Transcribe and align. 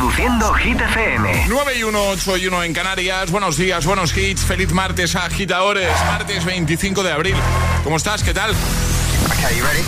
Reproduciendo 0.00 0.54
Hit 0.54 0.80
FM. 0.80 1.44
9 1.48 1.74
y 1.76 1.82
1, 1.82 2.02
8 2.08 2.36
y 2.38 2.46
1 2.46 2.62
en 2.64 2.72
Canarias. 2.72 3.30
Buenos 3.30 3.58
días, 3.58 3.84
buenos 3.84 4.16
hits. 4.16 4.40
Feliz 4.42 4.72
martes, 4.72 5.14
agitadores. 5.14 5.90
Martes 6.06 6.42
25 6.46 7.02
de 7.02 7.12
abril. 7.12 7.36
¿Cómo 7.84 7.98
estás? 7.98 8.22
¿Qué 8.22 8.32
tal? 8.32 8.54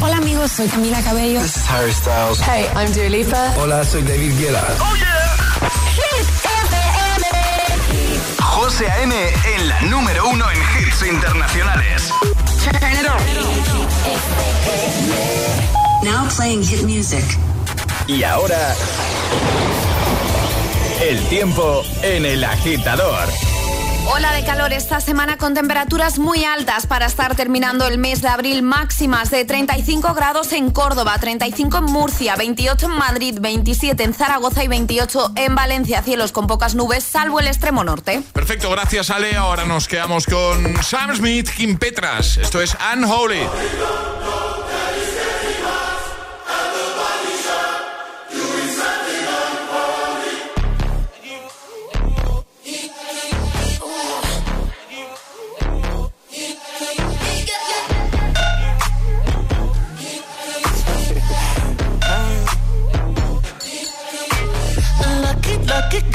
Hola 0.03 0.19
amigos, 0.19 0.53
soy 0.53 0.69
Camila 0.69 1.01
Cabello. 1.03 1.40
This 1.40 1.56
is 1.56 1.67
Harry 1.67 1.95
Styles. 1.95 2.43
Hey, 2.43 2.67
I'm 2.77 2.93
Dua 2.93 3.09
Lipa. 3.09 3.54
Hola, 3.56 3.83
soy 3.87 4.03
David 4.03 4.38
Guetta. 4.38 4.62
¡Oh, 4.80 4.95
yeah! 4.96 5.35
Hit 5.95 6.29
FM. 6.45 7.27
José 8.39 8.91
A.M. 8.91 9.15
en 9.57 9.69
la 9.69 9.81
número 9.81 10.29
uno 10.29 10.45
en 10.51 10.59
hits 10.59 11.03
internacionales. 11.07 12.13
Turn 12.63 12.93
it 12.93 13.07
on. 13.09 13.19
Now 16.05 16.29
playing 16.29 16.63
hit 16.63 16.83
music. 16.83 17.25
Y 18.07 18.25
ahora... 18.25 18.77
El 21.03 21.21
tiempo 21.29 21.83
en 22.02 22.24
el 22.24 22.45
agitador. 22.45 23.29
Ola 24.06 24.33
de 24.34 24.45
calor 24.45 24.73
esta 24.73 25.01
semana 25.01 25.37
con 25.37 25.52
temperaturas 25.52 26.20
muy 26.20 26.45
altas 26.45 26.87
para 26.87 27.06
estar 27.06 27.34
terminando 27.34 27.88
el 27.88 27.98
mes 27.98 28.23
de 28.23 28.28
abril 28.28 28.62
máximas 28.62 29.28
de 29.33 29.45
35 29.45 30.15
grados 30.15 30.52
en 30.52 30.70
Córdoba, 30.70 31.19
35 31.19 31.78
en 31.78 31.84
Murcia, 31.87 32.37
28 32.37 32.87
en 32.87 32.92
Madrid, 32.92 33.38
27 33.41 34.01
en 34.01 34.15
Zaragoza 34.15 34.62
y 34.62 34.69
28 34.69 35.33
en 35.34 35.56
Valencia. 35.56 36.02
Cielos 36.02 36.30
con 36.30 36.47
pocas 36.47 36.77
nubes, 36.77 37.03
salvo 37.03 37.41
el 37.41 37.48
extremo 37.48 37.83
norte. 37.83 38.23
Perfecto, 38.33 38.70
gracias 38.70 39.11
Ale. 39.11 39.34
Ahora 39.34 39.64
nos 39.64 39.89
quedamos 39.89 40.27
con 40.27 40.80
Sam 40.84 41.16
Smith, 41.16 41.48
Kim 41.50 41.78
Petras. 41.78 42.37
Esto 42.37 42.62
es 42.62 42.77
Unholy. 42.95 43.41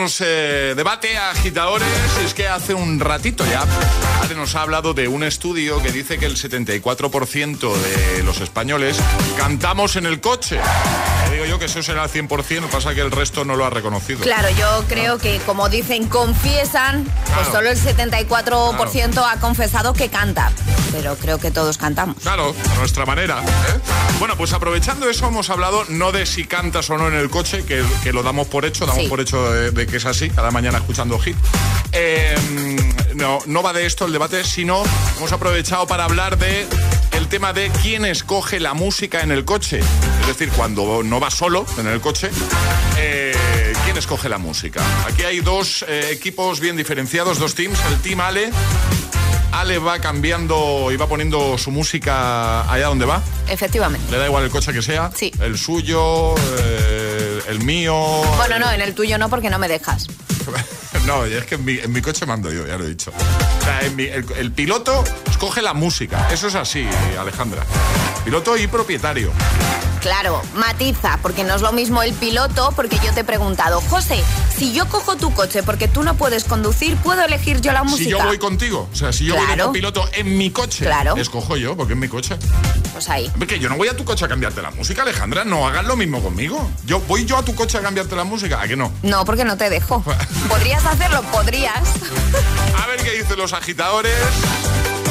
tenemos 0.00 0.20
eh, 0.22 0.72
debate, 0.74 1.18
agitadores. 1.18 1.86
Es 2.24 2.32
que 2.32 2.48
hace 2.48 2.72
un 2.72 3.00
ratito 3.00 3.44
ya 3.44 3.66
Ale 4.22 4.34
nos 4.34 4.54
ha 4.54 4.62
hablado 4.62 4.94
de 4.94 5.08
un 5.08 5.22
estudio 5.22 5.82
que 5.82 5.92
dice 5.92 6.16
que 6.16 6.24
el 6.24 6.36
74% 6.36 7.74
de 7.76 8.22
los 8.22 8.40
españoles 8.40 8.98
cantamos 9.36 9.96
en 9.96 10.06
el 10.06 10.22
coche. 10.22 10.58
Digo 11.40 11.52
yo 11.52 11.58
que 11.58 11.66
eso 11.66 11.82
será 11.82 12.04
el 12.04 12.10
100%, 12.10 12.68
pasa 12.68 12.94
que 12.94 13.00
el 13.00 13.10
resto 13.10 13.44
no 13.44 13.56
lo 13.56 13.64
ha 13.64 13.70
reconocido. 13.70 14.20
Claro, 14.20 14.48
yo 14.50 14.84
creo 14.88 15.16
que 15.18 15.38
como 15.46 15.68
dicen, 15.68 16.06
confiesan, 16.06 17.06
pues 17.34 17.48
solo 17.48 17.70
el 17.70 17.78
74% 17.78 19.24
ha 19.26 19.40
confesado 19.40 19.94
que 19.94 20.10
canta. 20.10 20.52
Pero 20.92 21.16
creo 21.16 21.38
que 21.38 21.50
todos 21.50 21.78
cantamos. 21.78 22.16
Claro, 22.20 22.54
a 22.72 22.78
nuestra 22.78 23.06
manera. 23.06 23.40
¿eh? 23.42 23.80
Bueno, 24.18 24.36
pues 24.36 24.52
aprovechando 24.52 25.08
eso 25.08 25.28
hemos 25.28 25.48
hablado 25.48 25.84
no 25.88 26.12
de 26.12 26.26
si 26.26 26.44
cantas 26.44 26.90
o 26.90 26.98
no 26.98 27.08
en 27.08 27.14
el 27.14 27.30
coche, 27.30 27.64
que, 27.64 28.12
lo 28.12 28.22
damos 28.22 28.48
por 28.48 28.64
hecho, 28.64 28.86
damos 28.86 29.04
por 29.04 29.20
hecho 29.20 29.50
de, 29.52 29.86
que 29.86 29.96
es 29.96 30.04
así, 30.04 30.30
cada 30.30 30.50
mañana 30.50 30.78
escuchando 30.78 31.18
hit. 31.18 31.36
Em, 31.92 32.76
no, 33.14 33.38
no 33.46 33.62
va 33.62 33.72
de 33.72 33.86
esto 33.86 34.04
el 34.04 34.12
debate, 34.12 34.44
sino 34.44 34.82
hemos 35.16 35.32
aprovechado 35.32 35.86
para 35.86 36.04
hablar 36.04 36.36
de 36.38 36.66
tema 37.30 37.52
de 37.52 37.70
quién 37.80 38.04
escoge 38.04 38.58
la 38.58 38.74
música 38.74 39.20
en 39.20 39.30
el 39.30 39.44
coche. 39.44 39.78
Es 40.20 40.26
decir, 40.26 40.50
cuando 40.50 41.04
no 41.04 41.20
va 41.20 41.30
solo 41.30 41.64
en 41.78 41.86
el 41.86 42.00
coche, 42.00 42.28
eh, 42.98 43.72
¿quién 43.84 43.96
escoge 43.96 44.28
la 44.28 44.38
música? 44.38 44.82
Aquí 45.06 45.22
hay 45.22 45.38
dos 45.38 45.84
eh, 45.86 46.10
equipos 46.10 46.58
bien 46.58 46.76
diferenciados, 46.76 47.38
dos 47.38 47.54
teams. 47.54 47.78
El 47.92 48.00
team 48.00 48.20
Ale 48.20 48.50
Ale 49.52 49.78
va 49.78 50.00
cambiando 50.00 50.90
y 50.90 50.96
va 50.96 51.06
poniendo 51.06 51.56
su 51.56 51.70
música 51.70 52.68
allá 52.70 52.86
donde 52.86 53.06
va. 53.06 53.22
Efectivamente. 53.48 54.10
Le 54.10 54.18
da 54.18 54.26
igual 54.26 54.42
el 54.42 54.50
coche 54.50 54.72
que 54.72 54.82
sea. 54.82 55.12
Sí. 55.14 55.32
El 55.40 55.56
suyo, 55.56 56.34
eh, 56.58 57.42
el 57.48 57.60
mío. 57.60 57.94
Bueno, 58.38 58.58
no, 58.58 58.72
en 58.72 58.80
el 58.80 58.92
tuyo 58.92 59.18
no, 59.18 59.30
porque 59.30 59.50
no 59.50 59.60
me 59.60 59.68
dejas. 59.68 60.08
no, 61.10 61.24
es 61.24 61.44
que 61.44 61.56
en 61.56 61.92
mi, 61.92 62.02
coche 62.02 62.24
mando 62.24 62.52
yo, 62.52 62.66
ya 62.66 62.78
lo 62.78 62.84
he 62.84 62.88
dicho. 62.88 63.12
El, 64.38 64.52
piloto 64.52 65.02
escoge 65.28 65.60
la 65.60 65.74
música. 65.74 66.28
Eso 66.30 66.46
es 66.46 66.54
así, 66.54 66.86
Alejandra. 67.18 67.64
Piloto 68.24 68.56
y 68.56 68.68
propietario. 68.68 69.32
Claro, 70.00 70.40
matiza, 70.54 71.18
porque 71.20 71.44
no 71.44 71.54
es 71.54 71.60
lo 71.60 71.72
mismo 71.72 72.02
el 72.02 72.14
piloto, 72.14 72.72
porque 72.74 72.98
yo 73.04 73.12
te 73.12 73.20
he 73.20 73.24
preguntado, 73.24 73.82
José, 73.82 74.22
si 74.56 74.72
yo 74.72 74.88
cojo 74.88 75.16
tu 75.16 75.32
coche 75.34 75.62
porque 75.62 75.88
tú 75.88 76.02
no 76.02 76.14
puedes 76.14 76.44
conducir, 76.44 76.96
¿puedo 76.96 77.22
elegir 77.22 77.60
yo 77.60 77.72
la 77.72 77.82
música? 77.82 78.04
Si 78.04 78.10
yo 78.10 78.24
voy 78.24 78.38
contigo, 78.38 78.88
o 78.90 78.96
sea, 78.96 79.12
si 79.12 79.26
yo 79.26 79.36
voy 79.36 79.58
como 79.58 79.72
piloto 79.72 80.08
en 80.14 80.38
mi 80.38 80.50
coche, 80.50 80.86
claro. 80.86 81.16
escojo 81.16 81.56
yo, 81.56 81.76
porque 81.76 81.92
es 81.92 81.98
mi 81.98 82.08
coche. 82.08 82.36
Pues 82.92 83.08
ahí. 83.10 83.30
Porque 83.38 83.58
yo 83.58 83.68
no 83.68 83.76
voy 83.76 83.88
a 83.88 83.96
tu 83.96 84.04
coche 84.04 84.24
a 84.24 84.28
cambiarte 84.28 84.62
la 84.62 84.70
música, 84.70 85.02
Alejandra, 85.02 85.44
no 85.44 85.66
hagas 85.66 85.84
lo 85.84 85.96
mismo 85.96 86.22
conmigo. 86.22 86.70
Yo 86.86 87.00
voy 87.00 87.26
yo 87.26 87.36
a 87.36 87.44
tu 87.44 87.54
coche 87.54 87.76
a 87.76 87.82
cambiarte 87.82 88.16
la 88.16 88.24
música, 88.24 88.60
¿a 88.60 88.66
que 88.66 88.76
no? 88.76 88.90
No, 89.02 89.24
porque 89.26 89.44
no 89.44 89.58
te 89.58 89.68
dejo. 89.68 90.02
¿Podrías 90.48 90.84
hacerlo? 90.86 91.22
Podrías. 91.30 91.82
A 92.82 92.86
ver 92.86 93.02
qué 93.02 93.18
dicen 93.18 93.36
los 93.36 93.52
agitadores. 93.52 94.14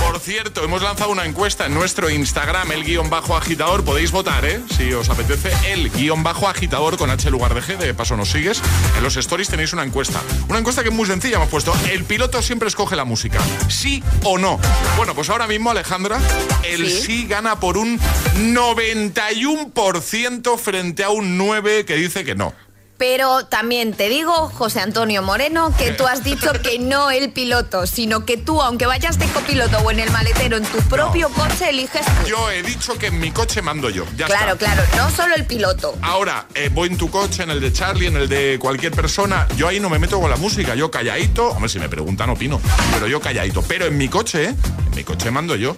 Por 0.10 0.20
cierto, 0.20 0.64
hemos 0.64 0.82
lanzado 0.82 1.12
una 1.12 1.24
encuesta 1.24 1.68
en 1.68 1.76
nuestro 1.76 2.10
Instagram, 2.10 2.72
el 2.72 2.84
guion 2.84 3.12
bajo 3.12 3.38
agitador. 3.38 3.86
Podéis 3.86 4.12
votar, 4.12 4.44
¿eh? 4.44 4.60
Si 4.76 4.92
os 4.92 5.08
apetece, 5.08 5.52
el 5.72 5.92
guion 5.92 6.24
bajo 6.24 6.50
agitador 6.50 6.98
con 6.98 7.12
H 7.12 7.30
lugar 7.30 7.54
de 7.54 7.62
G. 7.62 7.78
De 7.78 7.94
paso 7.94 8.18
nos 8.18 8.32
sigues. 8.32 8.60
En 8.98 9.04
los 9.04 9.18
stories 9.18 9.50
tenéis 9.50 9.72
una 9.72 9.84
encuesta. 9.84 10.20
Una 10.48 10.58
encuesta 10.58 10.82
que 10.82 10.90
es 10.90 10.96
muy 10.96 11.06
sencilla. 11.06 11.36
Hemos 11.36 11.50
puesto, 11.50 11.76
el 11.92 12.06
piloto 12.06 12.42
siempre 12.42 12.70
escoge 12.70 12.96
la 12.96 13.06
música. 13.06 13.40
¿Sí 13.68 14.04
o 14.24 14.40
no? 14.40 14.60
Bueno, 14.98 15.14
pues 15.14 15.30
ahora 15.30 15.46
mismo, 15.46 15.70
Alejandra, 15.70 16.20
el 16.64 16.90
sí, 16.90 17.28
gana 17.28 17.60
por 17.60 17.78
un 17.78 18.00
91% 18.00 20.58
frente 20.58 21.04
a 21.04 21.12
un 21.12 21.38
9% 21.38 21.86
que 21.86 21.98
dice 21.98 22.26
que 22.26 22.34
no. 22.34 22.56
Pero 23.00 23.46
también 23.46 23.94
te 23.94 24.10
digo, 24.10 24.34
José 24.50 24.82
Antonio 24.82 25.24
Moreno, 25.24 25.74
que 25.78 25.94
tú 25.94 26.06
has 26.06 26.22
dicho 26.22 26.52
que 26.62 26.80
no 26.80 27.12
el 27.12 27.32
piloto, 27.32 27.88
sino 27.88 28.26
que 28.26 28.36
tú, 28.36 28.62
aunque 28.62 28.88
vayas 28.88 29.18
de 29.18 29.26
copiloto 29.28 29.78
o 29.78 29.90
en 29.90 30.02
el 30.02 30.12
maletero 30.12 30.58
en 30.58 30.66
tu 30.66 30.80
propio 30.80 31.30
coche, 31.30 31.70
eliges 31.70 32.06
Yo 32.28 32.52
he 32.52 32.62
dicho 32.62 32.98
que 32.98 33.08
en 33.08 33.22
mi 33.22 33.32
coche 33.32 33.62
mando 33.62 33.90
yo. 33.90 34.04
Ya 34.18 34.26
claro, 34.26 34.58
claro, 34.58 34.84
no 34.98 35.10
solo 35.12 35.34
el 35.36 35.46
piloto. 35.46 35.98
Ahora, 36.02 36.46
eh, 36.54 36.70
voy 36.74 36.90
en 36.90 36.98
tu 36.98 37.10
coche, 37.10 37.44
en 37.44 37.52
el 37.52 37.62
de 37.62 37.72
Charlie, 37.72 38.08
en 38.08 38.18
el 38.18 38.28
de 38.28 38.58
cualquier 38.60 38.92
persona. 38.92 39.48
Yo 39.56 39.70
ahí 39.70 39.80
no 39.80 39.90
me 39.90 39.98
meto 39.98 40.20
con 40.20 40.30
la 40.30 40.36
música, 40.36 40.76
yo 40.76 40.92
calladito. 40.92 41.52
Hombre, 41.52 41.70
si 41.70 41.80
me 41.80 41.88
preguntan, 41.88 42.30
opino. 42.30 42.60
Pero 42.92 43.08
yo 43.08 43.22
calladito. 43.22 43.64
Pero 43.66 43.86
en 43.86 43.98
mi 43.98 44.10
coche, 44.10 44.44
¿eh? 44.44 44.56
en 44.90 44.96
mi 44.96 45.06
coche 45.06 45.32
mando 45.32 45.56
yo. 45.56 45.74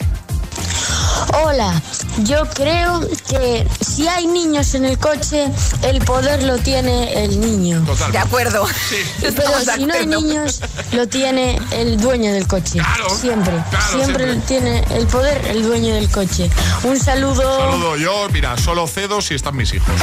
Hola, 1.43 1.81
yo 2.23 2.43
creo 2.53 3.01
que 3.29 3.67
si 3.81 4.07
hay 4.07 4.27
niños 4.27 4.73
en 4.75 4.85
el 4.85 4.97
coche, 4.97 5.49
el 5.83 6.03
poder 6.03 6.43
lo 6.43 6.57
tiene 6.57 7.23
el 7.23 7.39
niño. 7.39 7.83
De 8.11 8.17
acuerdo. 8.17 8.65
Pero 9.21 9.59
si 9.75 9.85
no 9.85 9.93
hay 9.93 10.05
niños, 10.05 10.61
lo 10.91 11.07
tiene 11.07 11.59
el 11.71 11.97
dueño 11.97 12.33
del 12.33 12.47
coche. 12.47 12.81
siempre. 13.19 13.53
siempre. 13.91 14.35
tiene 14.47 14.83
el 14.91 15.07
poder 15.07 15.45
el 15.47 15.63
dueño 15.63 15.95
del 15.95 16.09
coche. 16.09 16.49
Un 16.83 16.99
saludo. 16.99 17.59
saludo. 17.59 17.97
Yo, 17.97 18.27
mira, 18.31 18.57
solo 18.57 18.87
cedo 18.87 19.21
si 19.21 19.35
están 19.35 19.55
mis 19.55 19.73
hijos. 19.73 19.93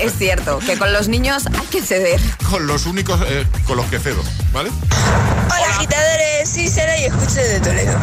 Es 0.00 0.14
cierto, 0.18 0.58
que 0.58 0.78
con 0.78 0.92
los 0.92 1.08
niños 1.08 1.44
hay 1.46 1.66
que 1.66 1.82
ceder. 1.82 2.20
Con 2.50 2.66
los 2.66 2.86
únicos 2.86 3.20
eh, 3.26 3.46
con 3.66 3.76
los 3.76 3.86
que 3.86 3.98
cedo, 3.98 4.22
¿vale? 4.52 4.70
Hola, 4.70 5.76
agitadores, 5.76 6.48
sí, 6.48 6.68
será 6.68 6.98
y 6.98 7.04
escucho 7.04 7.34
de 7.34 7.60
Toledo. 7.60 7.98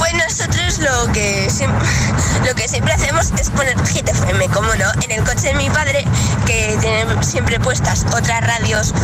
Pues 0.00 0.14
nosotros 0.14 0.78
lo 0.78 1.12
que 1.12 1.50
siempre, 1.50 1.86
lo 2.46 2.54
que 2.54 2.66
siempre 2.66 2.94
hacemos 2.94 3.32
es 3.38 3.50
poner 3.50 3.76
Hit 3.86 4.08
FM, 4.08 4.48
como 4.48 4.74
no, 4.74 4.90
en 5.04 5.10
el 5.10 5.24
coche 5.24 5.48
de 5.48 5.54
mi 5.54 5.68
padre, 5.68 6.06
que 6.46 6.74
tiene 6.80 7.22
siempre 7.22 7.60
puestas 7.60 8.06
otras 8.06 8.40
radios, 8.40 8.94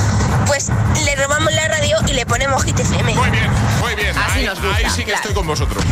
pues 0.46 0.70
le 1.04 1.14
robamos 1.16 1.52
la 1.52 1.68
radio 1.68 1.98
y 2.08 2.14
le 2.14 2.24
ponemos 2.24 2.64
Hit 2.64 2.80
FM. 2.80 3.14
Muy 3.14 3.28
bien, 3.28 3.50
muy 3.78 3.94
bien. 3.94 4.16
ahí, 4.16 4.86
sí 4.88 5.04
que 5.04 5.12
estoy 5.12 5.34
con 5.34 5.46
vosotros. 5.46 5.84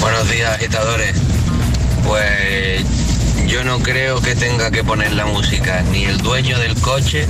Buenos 0.00 0.30
días, 0.30 0.54
agitadores. 0.54 1.16
Pues 2.04 2.84
yo 3.48 3.64
no 3.64 3.80
creo 3.80 4.22
que 4.22 4.36
tenga 4.36 4.70
que 4.70 4.84
poner 4.84 5.12
la 5.12 5.26
música 5.26 5.82
ni 5.90 6.04
el 6.04 6.18
dueño 6.18 6.56
del 6.60 6.80
coche 6.80 7.26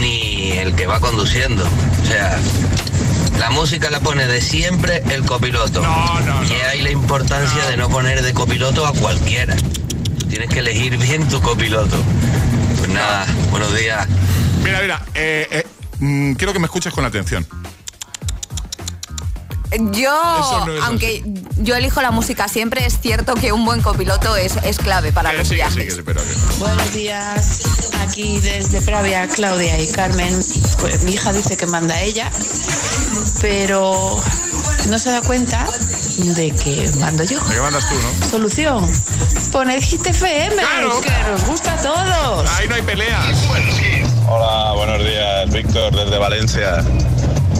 ni 0.00 0.52
el 0.52 0.76
que 0.76 0.86
va 0.86 1.00
conduciendo. 1.00 1.64
O 1.64 2.06
sea, 2.06 2.38
la 3.38 3.50
música 3.50 3.90
la 3.90 4.00
pone 4.00 4.26
de 4.26 4.40
siempre 4.40 5.02
el 5.10 5.24
copiloto. 5.24 5.82
Y 6.48 6.52
hay 6.52 6.82
la 6.82 6.90
importancia 6.90 7.66
de 7.66 7.76
no 7.76 7.88
poner 7.88 8.22
de 8.22 8.34
copiloto 8.34 8.86
a 8.86 8.92
cualquiera. 8.92 9.56
Tienes 10.28 10.48
que 10.48 10.58
elegir 10.58 10.96
bien 10.98 11.26
tu 11.28 11.40
copiloto. 11.40 11.96
Pues 12.78 12.90
nada, 12.90 13.26
buenos 13.50 13.74
días. 13.74 14.06
Mira, 14.62 14.80
mira, 14.80 15.02
eh, 15.14 15.46
eh, 15.50 15.66
mm, 16.00 16.32
quiero 16.34 16.52
que 16.52 16.58
me 16.58 16.66
escuches 16.66 16.92
con 16.92 17.04
atención. 17.04 17.46
Yo, 19.92 20.10
aunque 20.82 21.22
yo 21.58 21.76
elijo 21.76 22.00
la 22.02 22.10
música 22.10 22.48
siempre, 22.48 22.86
es 22.86 22.98
cierto 23.00 23.34
que 23.34 23.52
un 23.52 23.64
buen 23.64 23.82
copiloto 23.82 24.36
es, 24.36 24.56
es 24.62 24.78
clave 24.78 25.12
para 25.12 25.32
los 25.32 25.48
viajes. 25.48 26.04
Buenos 26.58 26.92
días, 26.92 27.60
aquí 28.00 28.38
desde 28.40 28.80
Pravia, 28.82 29.26
Claudia 29.28 29.80
y 29.80 29.88
Carmen. 29.88 30.34
Pues 30.80 31.02
mi 31.02 31.12
hija 31.12 31.32
dice 31.32 31.56
que 31.56 31.66
manda 31.66 32.00
ella, 32.00 32.30
pero 33.40 34.20
no 34.88 34.98
se 34.98 35.10
da 35.10 35.22
cuenta 35.22 35.66
de 36.18 36.50
que 36.50 36.90
mando 36.98 37.24
yo. 37.24 37.40
¿De 37.40 37.54
qué 37.54 37.60
mandas 37.60 37.88
tú, 37.88 37.94
no? 37.94 38.28
Solución, 38.30 38.90
poned 39.52 39.82
Hit 39.82 40.06
FM, 40.06 40.56
que 41.02 41.30
nos 41.30 41.44
gusta 41.46 41.74
a 41.74 41.82
todos. 41.82 42.50
Ahí 42.58 42.68
no 42.68 42.74
hay 42.74 42.82
peleas. 42.82 43.38
Hola, 44.28 44.72
buenos 44.74 44.98
días, 45.04 45.50
Víctor 45.50 45.94
desde 45.94 46.18
Valencia. 46.18 46.84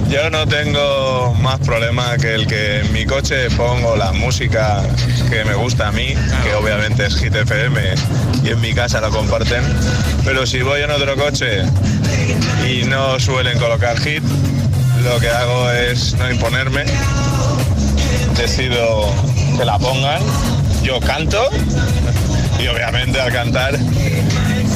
Yo 0.08 0.30
no 0.30 0.46
tengo 0.46 1.34
más 1.34 1.60
problema 1.60 2.16
que 2.16 2.34
el 2.34 2.46
que 2.46 2.80
en 2.80 2.92
mi 2.92 3.04
coche 3.04 3.50
pongo 3.50 3.94
la 3.94 4.12
música 4.12 4.82
que 5.28 5.44
me 5.44 5.54
gusta 5.54 5.88
a 5.88 5.92
mí, 5.92 6.14
que 6.42 6.54
obviamente 6.54 7.06
es 7.06 7.16
Hit 7.16 7.34
FM 7.34 7.80
y 8.42 8.48
en 8.48 8.60
mi 8.60 8.72
casa 8.72 9.02
lo 9.02 9.10
comparten. 9.10 9.62
Pero 10.24 10.46
si 10.46 10.62
voy 10.62 10.80
en 10.80 10.90
otro 10.90 11.14
coche 11.16 11.62
y 12.66 12.84
no 12.84 13.20
suelen 13.20 13.58
colocar 13.58 13.98
hit, 14.00 14.22
lo 15.02 15.20
que 15.20 15.28
hago 15.28 15.70
es 15.72 16.14
no 16.14 16.30
imponerme. 16.30 16.84
Decido 18.36 19.12
que 19.58 19.64
la 19.64 19.78
pongan, 19.78 20.22
yo 20.82 21.00
canto 21.00 21.50
y 22.58 22.66
obviamente 22.66 23.20
al 23.20 23.32
cantar 23.32 23.78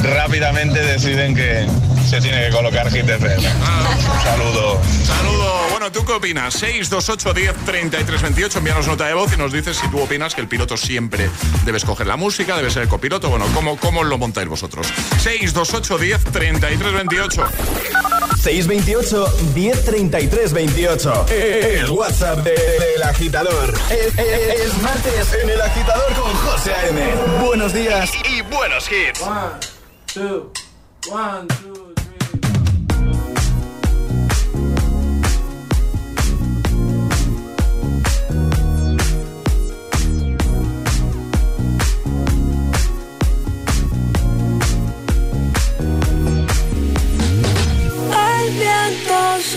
rápidamente 0.02 0.80
deciden 0.82 1.34
que 1.34 1.66
se 2.06 2.20
tiene 2.20 2.46
que 2.46 2.50
colocar 2.50 2.90
Hit 2.90 3.08
FM. 3.08 3.36
Un 3.36 4.22
saludo. 4.22 4.80
Saludo. 5.06 5.68
Bueno, 5.70 5.90
¿tú 5.90 6.04
qué 6.04 6.12
opinas? 6.12 6.54
628 6.54 7.34
10 7.34 7.56
33 7.64 8.22
28. 8.22 8.58
Envíanos 8.58 8.86
nota 8.86 9.06
de 9.06 9.14
voz 9.14 9.32
y 9.32 9.36
nos 9.36 9.52
dices 9.52 9.76
si 9.76 9.88
tú 9.88 10.00
opinas 10.00 10.34
que 10.34 10.40
el 10.40 10.48
piloto 10.48 10.76
siempre 10.76 11.30
debe 11.64 11.78
escoger 11.78 12.06
la 12.06 12.16
música, 12.16 12.56
debe 12.56 12.70
ser 12.70 12.82
el 12.82 12.88
copiloto. 12.88 13.28
Bueno, 13.28 13.46
¿cómo, 13.54 13.76
cómo 13.78 14.04
lo 14.04 14.18
montáis 14.18 14.48
vosotros? 14.48 14.86
628 15.18 15.98
10 15.98 16.24
33 16.24 16.92
28. 16.92 17.44
628 18.42 19.34
1033 19.54 20.52
28. 20.52 21.26
El 21.30 21.90
WhatsApp 21.90 22.38
del 22.38 23.02
agitador. 23.02 23.74
Es, 23.90 24.82
martes 24.82 25.34
en 25.42 25.50
el 25.50 25.60
agitador 25.60 26.12
con 26.14 26.32
José 26.32 26.72
A.M. 26.72 27.14
Buenos 27.44 27.72
días 27.72 28.10
y, 28.28 28.42
buenos 28.42 28.90
hits. 28.90 29.20
One, 29.20 29.60
two, 30.12 30.52
one, 31.10 31.46
two. 31.48 31.71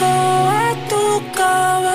A 0.01 0.75
tu 0.89 1.22
cabello. 1.32 1.94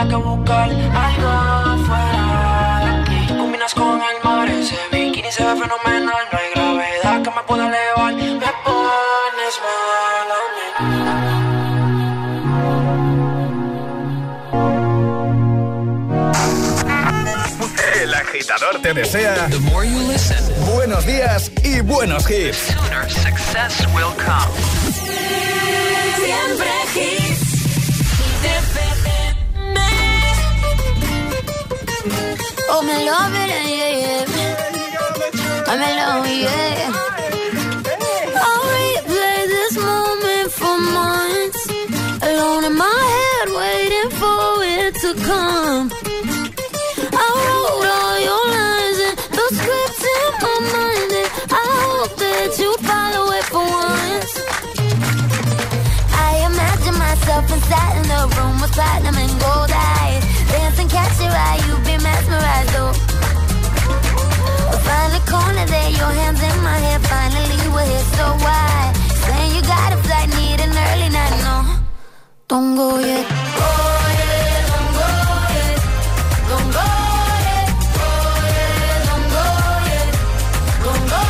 Nada 0.00 0.12
que 0.12 0.16
buscar, 0.16 0.70
algo 0.70 1.84
fuera 1.84 2.80
de 2.80 2.90
aquí. 3.02 3.18
Tú 3.28 3.36
combinas 3.36 3.74
con 3.74 4.00
el 4.00 4.24
mar, 4.24 4.48
ese 4.48 4.78
bikini 4.90 5.30
se 5.30 5.44
ve 5.44 5.50
fenomenal. 5.50 6.26
No 6.32 6.38
hay 6.38 6.50
gravedad 6.54 7.22
que 7.22 7.30
me 7.30 7.42
pueda 7.46 7.66
elevar, 7.68 8.14
me 8.14 8.50
pones 8.64 9.60
mal 9.66 10.28
a 10.38 10.40
mí. 10.56 10.68
El 18.02 18.14
agitador 18.14 18.80
te 18.80 18.94
desea 18.94 19.50
buenos 20.72 21.04
días 21.04 21.52
y 21.62 21.82
buenos 21.82 22.30
hits. 22.30 22.74
success 23.10 23.86
will 23.94 24.14
come. 24.16 24.79
Oh, 32.72 32.82
me 32.82 32.96
love 33.10 33.34
it, 33.34 33.50
yeah, 33.78 33.94
yeah. 34.02 34.60
I'm 35.70 35.80
in 35.88 35.94
love, 36.00 36.26
yeah. 36.46 36.92
I'll 38.46 38.64
replay 38.78 39.40
this 39.56 39.74
moment 39.76 40.48
for 40.58 40.76
months. 40.98 41.62
Alone 42.22 42.64
in 42.70 42.74
my 42.76 43.00
head, 43.14 43.48
waiting 43.60 44.10
for 44.20 44.62
it 44.78 44.92
to 45.02 45.10
come. 45.28 45.90
I 47.12 47.26
wrote 47.42 47.88
all 47.98 48.18
your 48.28 48.44
lines 48.58 48.98
and 49.06 49.16
the 49.38 49.46
scripts 49.58 50.02
in 50.16 50.30
my 50.44 50.56
mind, 50.74 51.10
and 51.20 51.30
I 51.50 51.64
hope 51.84 52.14
that 52.22 52.50
you 52.60 52.70
follow 52.88 53.24
it 53.38 53.46
for 53.52 53.66
once. 53.66 54.32
I 56.28 56.30
imagine 56.50 56.96
myself 56.98 57.44
inside 57.50 57.94
in 58.00 58.06
the 58.14 58.22
room 58.36 58.54
with 58.60 58.72
platinum 58.72 59.16
and 59.16 59.34
gold 59.40 59.72
eyes. 59.74 60.19
Dancing, 60.52 60.88
catch 60.88 61.20
your 61.20 61.30
eye, 61.30 61.60
you 61.66 61.74
be 61.86 61.94
mesmerized, 62.02 62.70
though. 62.74 62.94
Find 64.86 65.10
the 65.12 65.22
corner 65.30 65.66
there, 65.66 65.90
your 65.90 66.12
hands 66.20 66.40
in 66.42 66.56
my 66.62 66.78
hair. 66.84 66.98
Finally, 67.00 67.58
we're 67.74 67.86
here, 67.92 68.06
so 68.16 68.24
why? 68.44 68.92
Saying 69.24 69.50
you 69.56 69.62
got 69.62 69.92
a 69.92 69.96
flight, 70.06 70.28
need 70.36 70.60
an 70.60 70.72
early 70.88 71.08
night, 71.18 71.36
no. 71.46 71.56
Don't 72.48 72.74
go 72.76 72.98
yet. 72.98 73.26
Oh, 73.28 73.68
yeah, 74.18 74.70
don't 74.70 74.90
go 74.98 75.08
yet. 75.58 75.78
Don't 76.50 76.70
go 76.78 76.86
yet. 77.46 77.68
Oh, 78.02 78.10
yeah, 78.56 79.08
don't 79.08 79.26
go 79.34 79.44
yet. 79.90 80.08
Don't 80.84 81.04
go 81.12 81.22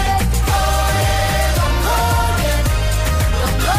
yet. 0.00 0.20
Oh, 0.56 0.88
yeah, 1.06 1.58
don't 1.58 1.78
go 1.86 1.98
yet. 2.46 2.64
Don't 3.40 3.58
go 3.66 3.76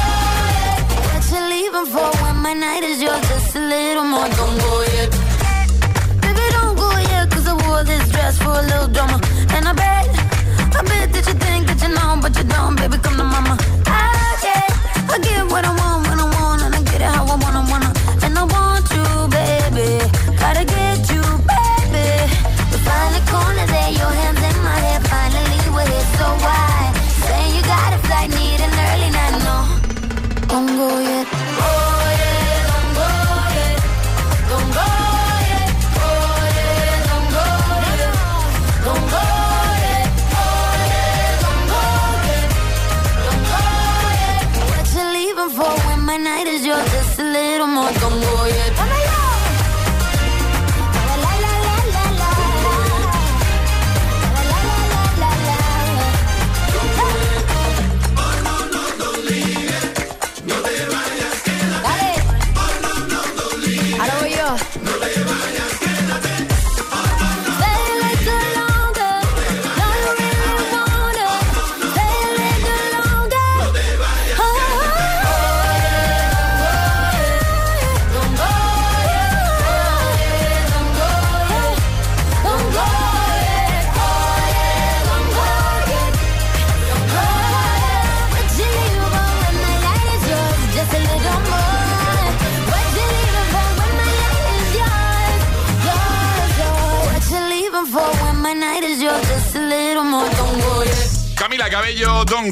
yet. 0.56 0.79
What 1.08 1.24
you 1.34 1.41
leaving 1.53 1.88
for 1.94 2.10
when 2.24 2.38
my 2.46 2.53
night 2.53 2.84
is 2.84 2.98
yours? 3.01 3.24
Just 3.27 3.56
a 3.56 3.58
little 3.60 4.08
more. 4.13 4.29
Don't 4.39 4.56
baby, 12.89 13.01
come 13.01 13.17
to 13.17 13.24
mama. 13.24 13.67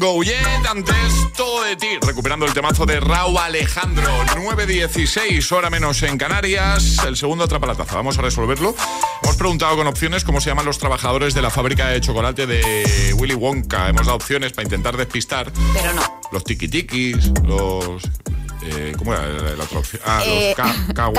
Go 0.00 0.22
Yet, 0.22 0.66
antes 0.68 1.32
todo 1.36 1.64
de 1.64 1.76
ti, 1.76 1.86
recuperando 2.02 2.46
el 2.46 2.52
temazo 2.52 2.86
de 2.86 3.00
Raúl 3.00 3.38
Alejandro, 3.38 4.10
9.16, 4.34 5.52
hora 5.52 5.70
menos 5.70 6.02
en 6.02 6.18
Canarias, 6.18 6.98
el 7.06 7.16
segundo 7.16 7.44
atrapa 7.44 7.66
la 7.66 7.74
taza, 7.74 7.96
vamos 7.96 8.18
a 8.18 8.22
resolverlo. 8.22 8.74
Hemos 9.22 9.36
preguntado 9.36 9.76
con 9.76 9.86
opciones 9.86 10.24
cómo 10.24 10.40
se 10.40 10.50
llaman 10.50 10.64
los 10.66 10.78
trabajadores 10.78 11.34
de 11.34 11.42
la 11.42 11.50
fábrica 11.50 11.88
de 11.88 12.00
chocolate 12.00 12.46
de 12.46 13.14
Willy 13.18 13.34
Wonka, 13.34 13.88
hemos 13.88 14.06
dado 14.06 14.16
opciones 14.16 14.52
para 14.52 14.64
intentar 14.64 14.96
despistar. 14.96 15.52
Pero 15.74 15.92
no. 15.94 16.02
Los 16.32 16.44
tikitikis, 16.44 17.32
los... 17.44 18.02
Eh, 18.62 18.94
¿Cómo 18.98 19.12
era 19.14 19.26
la 19.56 19.64
otra 19.64 19.78
opción? 19.78 20.02
Ah, 20.04 20.22
Eh, 20.26 20.54
los 20.56 20.66
ca. 20.66 21.10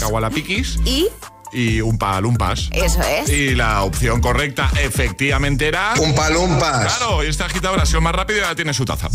Kawalapikis. 0.00 0.78
Y 0.84 1.08
Y 1.56 1.80
un 1.80 1.96
palumpas. 1.96 2.68
eso 2.70 3.00
es. 3.00 3.30
Y 3.30 3.54
la 3.54 3.82
opción 3.82 4.20
correcta, 4.20 4.70
efectivamente, 4.78 5.66
era. 5.66 5.94
Un 5.98 6.14
palumpas. 6.14 6.98
Claro, 6.98 7.24
y 7.24 7.28
esta 7.28 7.46
agitadora 7.46 7.84
ha 7.84 7.86
sido 7.86 8.02
más 8.02 8.14
rápido 8.14 8.40
y 8.40 8.42
ahora 8.42 8.54
tiene 8.54 8.74
su 8.74 8.84
taza. 8.84 9.08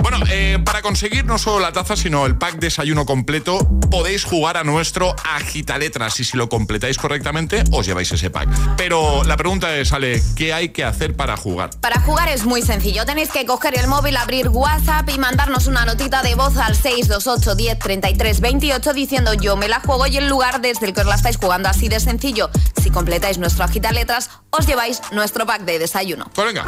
Bueno, 0.00 0.18
eh, 0.30 0.60
para 0.64 0.80
conseguir 0.80 1.24
no 1.24 1.38
solo 1.38 1.58
la 1.58 1.72
taza, 1.72 1.96
sino 1.96 2.24
el 2.24 2.36
pack 2.36 2.60
desayuno 2.60 3.04
completo, 3.04 3.68
podéis 3.90 4.24
jugar 4.24 4.56
a 4.56 4.62
nuestro 4.62 5.16
agitaletras. 5.24 6.20
Y 6.20 6.24
si 6.24 6.36
lo 6.36 6.48
completáis 6.48 6.98
correctamente, 6.98 7.64
os 7.72 7.84
lleváis 7.84 8.12
ese 8.12 8.30
pack. 8.30 8.48
Pero 8.76 9.24
la 9.24 9.36
pregunta 9.36 9.76
es, 9.76 9.92
Ale, 9.92 10.22
¿qué 10.36 10.52
hay 10.52 10.68
que 10.68 10.84
hacer 10.84 11.16
para 11.16 11.36
jugar? 11.36 11.70
Para 11.80 12.00
jugar 12.00 12.28
es 12.28 12.44
muy 12.44 12.62
sencillo. 12.62 13.04
Tenéis 13.06 13.30
que 13.32 13.44
coger 13.44 13.76
el 13.76 13.88
móvil, 13.88 14.16
abrir 14.16 14.48
WhatsApp 14.50 15.08
y 15.10 15.18
mandarnos 15.18 15.66
una 15.66 15.84
notita 15.84 16.22
de 16.22 16.36
voz 16.36 16.56
al 16.58 16.76
628 16.76 17.56
10 17.56 17.78
33 17.80 18.40
28 18.40 18.92
diciendo 18.92 19.34
yo 19.34 19.56
me 19.56 19.66
la 19.66 19.80
juego 19.80 20.06
y 20.06 20.16
el 20.16 20.28
lugar 20.28 20.60
desde 20.60 20.86
el 20.86 20.94
que 20.94 21.00
os 21.00 21.06
la 21.06 21.16
estáis 21.16 21.38
jugando. 21.38 21.68
Así 21.68 21.87
de 21.88 22.00
sencillo. 22.00 22.50
Si 22.82 22.90
completáis 22.90 23.38
nuestro 23.38 23.64
agita 23.64 23.92
letras, 23.92 24.30
os 24.50 24.66
lleváis 24.66 25.00
nuestro 25.12 25.46
pack 25.46 25.62
de 25.62 25.78
desayuno. 25.78 26.30
Pues 26.34 26.46
venga. 26.46 26.64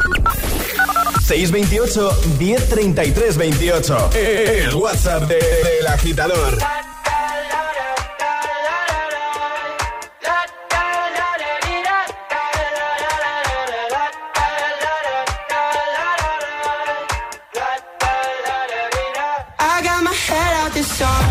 628 1.25 2.11
1033 2.39 3.37
28. 3.37 4.09
El 4.13 4.75
WhatsApp 4.75 5.23
de- 5.27 5.35
del 5.35 5.87
agitador. 5.87 6.57
I 19.59 19.81
got 19.83 20.03
my 20.03 20.13
head 20.13 20.53
out 20.65 20.73
the 20.73 20.83
sunroof. 20.83 21.30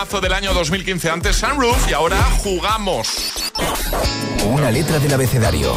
temazo 0.00 0.20
del 0.22 0.32
año 0.32 0.54
2015, 0.54 1.10
antes 1.10 1.36
Sunroof 1.36 1.90
y 1.90 1.92
ahora 1.92 2.16
jugamos. 2.42 3.34
Una 4.46 4.70
letra 4.70 4.98
del 4.98 5.12
abecedario. 5.12 5.76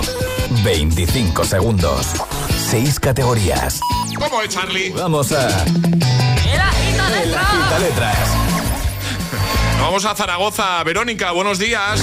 25 0.63 1.43
segundos. 1.43 2.13
6 2.69 3.01
categorías. 3.01 3.81
¿Cómo 4.17 4.41
es, 4.41 4.47
Charlie? 4.47 4.91
Vamos 4.91 5.33
a. 5.33 5.65
¡El 5.65 6.61
agita 6.61 7.79
letras. 7.79 8.17
Vamos 9.81 10.05
a 10.05 10.15
Zaragoza. 10.15 10.81
Verónica, 10.85 11.31
buenos 11.31 11.59
días. 11.59 12.01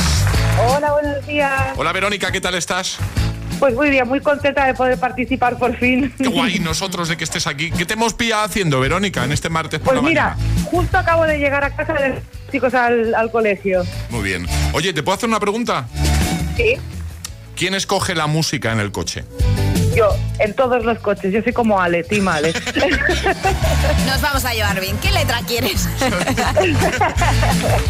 Hola, 0.69 0.93
buenos 0.93 1.27
días. 1.27 1.73
Hola, 1.77 1.93
Verónica, 1.93 2.31
¿qué 2.31 2.43
tal 2.43 2.55
estás? 2.55 2.99
Pues 3.59 3.75
muy 3.75 3.89
bien, 3.89 4.07
muy 4.07 4.21
contenta 4.21 4.67
de 4.67 4.75
poder 4.75 4.99
participar 4.99 5.59
por 5.59 5.75
fin. 5.77 6.13
Qué 6.19 6.29
guay 6.29 6.59
nosotros 6.59 7.09
de 7.09 7.17
que 7.17 7.25
estés 7.25 7.47
aquí. 7.47 7.71
¿Qué 7.71 7.87
te 7.87 7.95
hemos 7.95 8.13
pillado 8.13 8.45
haciendo, 8.45 8.79
Verónica, 8.81 9.25
en 9.25 9.33
este 9.33 9.49
martes 9.49 9.81
por 9.81 9.95
Pues 9.95 10.03
la 10.03 10.09
mira, 10.09 10.37
mañana? 10.37 10.60
Justo 10.71 10.99
acabo 10.99 11.25
de 11.25 11.39
llegar 11.39 11.65
a 11.65 11.75
casa 11.75 11.93
de 11.95 12.09
los 12.11 12.19
chicos 12.51 12.75
al, 12.75 13.15
al 13.15 13.31
colegio. 13.31 13.83
Muy 14.11 14.23
bien. 14.23 14.47
Oye, 14.73 14.93
¿te 14.93 15.03
puedo 15.03 15.17
hacer 15.17 15.29
una 15.29 15.41
pregunta? 15.41 15.87
Sí. 16.57 16.77
¿Quién 17.57 17.75
escoge 17.75 18.15
la 18.15 18.27
música 18.27 18.73
en 18.73 18.81
el 18.81 18.91
coche? 18.93 19.25
Yo, 19.95 20.17
en 20.39 20.55
todos 20.55 20.85
los 20.85 20.99
coches, 21.01 21.33
yo 21.33 21.43
soy 21.43 21.53
como 21.53 21.81
Ale, 21.81 22.05
Team 22.05 22.29
Ale. 22.29 22.53
Nos 24.07 24.21
vamos 24.21 24.45
a 24.45 24.55
llevar 24.55 24.81
bien. 24.81 24.97
¿Qué 24.99 25.11
letra 25.11 25.41
quieres? 25.47 25.89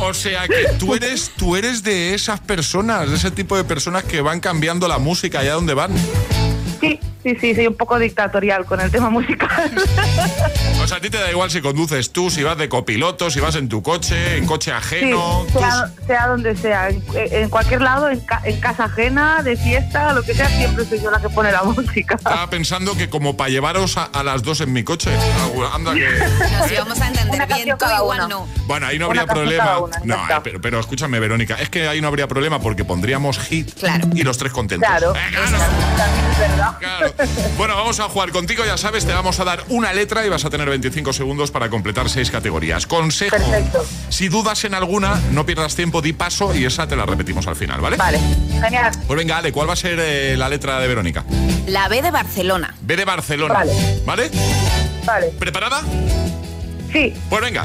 O 0.01 0.14
sea 0.14 0.49
que 0.49 0.66
tú 0.79 0.95
eres, 0.95 1.31
tú 1.37 1.57
eres 1.57 1.83
de 1.83 2.14
esas 2.14 2.40
personas, 2.40 3.09
de 3.11 3.16
ese 3.16 3.31
tipo 3.31 3.57
de 3.57 3.64
personas 3.64 4.03
que 4.05 4.21
van 4.23 4.40
cambiando 4.40 4.88
la 4.88 4.99
música 4.99 5.40
allá 5.40 5.53
donde 5.53 5.75
van. 5.75 5.93
Sí, 6.81 6.99
sí, 7.23 7.37
sí, 7.41 7.55
soy 7.55 7.67
un 7.67 7.77
poco 7.77 7.99
dictatorial 7.99 8.65
con 8.65 8.81
el 8.81 8.91
tema 8.91 9.11
musical. 9.11 9.71
O 10.83 10.87
sea, 10.87 10.99
a 10.99 11.01
ti 11.01 11.11
te 11.11 11.19
da 11.19 11.31
igual 11.31 11.51
si 11.51 11.61
conduces 11.61 12.11
tú, 12.13 12.31
si 12.31 12.43
vas 12.43 12.57
de 12.59 12.69
copiloto, 12.69 13.31
si 13.31 13.41
vas 13.41 13.55
en 13.57 13.69
tu 13.69 13.83
coche, 13.83 14.37
en 14.39 14.47
coche 14.47 14.73
ajeno. 14.73 15.47
sea, 15.53 15.91
sea 16.07 16.27
donde 16.29 16.57
sea, 16.57 16.89
en, 16.89 17.03
en 17.15 17.49
cualquier 17.51 17.83
lado, 17.83 18.09
en, 18.11 18.21
ca- 18.21 18.41
en 18.45 18.59
casa 18.61 18.85
ajena, 18.85 19.43
de 19.43 19.57
fiesta, 19.57 20.13
lo 20.13 20.23
que 20.23 20.35
sea, 20.35 20.49
siempre 20.49 20.85
soy 20.85 21.01
yo 21.01 21.11
la 21.11 21.21
que 21.21 21.29
pone 21.29 21.53
la 21.53 21.63
música. 21.65 22.15
Estaba 22.17 22.49
pensando 22.51 22.97
que 22.97 23.09
como 23.11 23.37
para 23.37 23.51
llevaros 23.51 23.97
a, 23.97 24.05
a 24.05 24.23
las 24.23 24.43
dos 24.43 24.61
en 24.61 24.73
mi 24.73 24.83
coche. 24.85 25.11
Anda 25.75 25.95
que... 25.95 26.09
Nos 26.59 26.71
íbamos 26.73 27.01
a 27.01 27.09
entender 27.09 27.47
bien, 27.47 27.77
tú 27.79 27.85
igual 27.99 28.29
no. 28.29 28.47
Bueno, 28.67 28.87
ahí 28.87 28.99
no 28.99 29.07
habría 29.07 29.27
problema. 29.27 29.79
una, 29.79 29.99
no, 30.05 30.15
eh, 30.17 30.41
pero, 30.43 30.61
pero 30.61 30.81
escúchame, 30.81 31.19
Verónica, 31.21 31.57
es 31.57 31.69
que 31.71 31.89
ahí 31.89 32.01
no 32.01 32.09
habría 32.09 32.27
problema 32.29 32.61
porque 32.61 32.85
pondríamos 32.85 33.39
hit 33.39 33.75
Claro. 33.79 34.09
y 34.15 34.23
los 34.23 34.39
tres 34.39 34.53
contentos. 34.53 34.89
Claro, 34.89 35.15
Eh, 35.15 35.19
claro. 35.31 36.30
Verdad. 36.40 36.79
Claro. 36.79 37.14
Bueno, 37.57 37.76
vamos 37.76 38.00
a 38.00 38.05
jugar 38.09 38.31
contigo, 38.31 38.64
ya 38.64 38.76
sabes, 38.76 39.05
te 39.07 39.12
vamos 39.12 39.38
a 39.40 39.44
dar 39.44 39.64
una 39.68 39.92
letra 39.92 40.24
y 40.24 40.29
vas 40.29 40.44
a 40.44 40.50
tener 40.50 40.68
25 40.68 41.12
segundos 41.12 41.50
para 41.50 41.68
completar 41.70 42.09
seis 42.09 42.31
categorías. 42.31 42.87
Consejo, 42.87 43.37
Perfecto. 43.37 43.85
si 44.09 44.29
dudas 44.29 44.64
en 44.64 44.74
alguna, 44.74 45.20
no 45.33 45.46
pierdas 45.46 45.76
tiempo, 45.76 46.03
di 46.03 46.12
paso 46.12 46.55
y 46.55 46.64
esa 46.64 46.87
te 46.87 46.96
la 46.96 47.07
repetimos 47.07 47.46
al 47.46 47.57
final, 47.57 47.81
¿vale? 47.81 47.96
Vale, 47.96 48.18
genial. 48.61 48.90
Pues 49.07 49.16
venga, 49.16 49.38
Ale, 49.38 49.53
¿cuál 49.53 49.68
va 49.68 49.74
a 49.74 49.76
ser 49.76 49.98
eh, 50.00 50.37
la 50.37 50.48
letra 50.48 50.81
de 50.81 50.88
Verónica? 50.88 51.24
La 51.66 51.88
B 51.88 52.03
de 52.03 52.11
Barcelona. 52.11 52.74
B 52.81 52.96
de 52.96 53.05
Barcelona. 53.05 53.55
Vale. 53.55 53.72
¿Vale? 54.05 54.31
Vale, 55.05 55.26
¿Preparada? 55.38 55.83
Sí, 56.92 57.14
Pues 57.29 57.42
venga. 57.42 57.64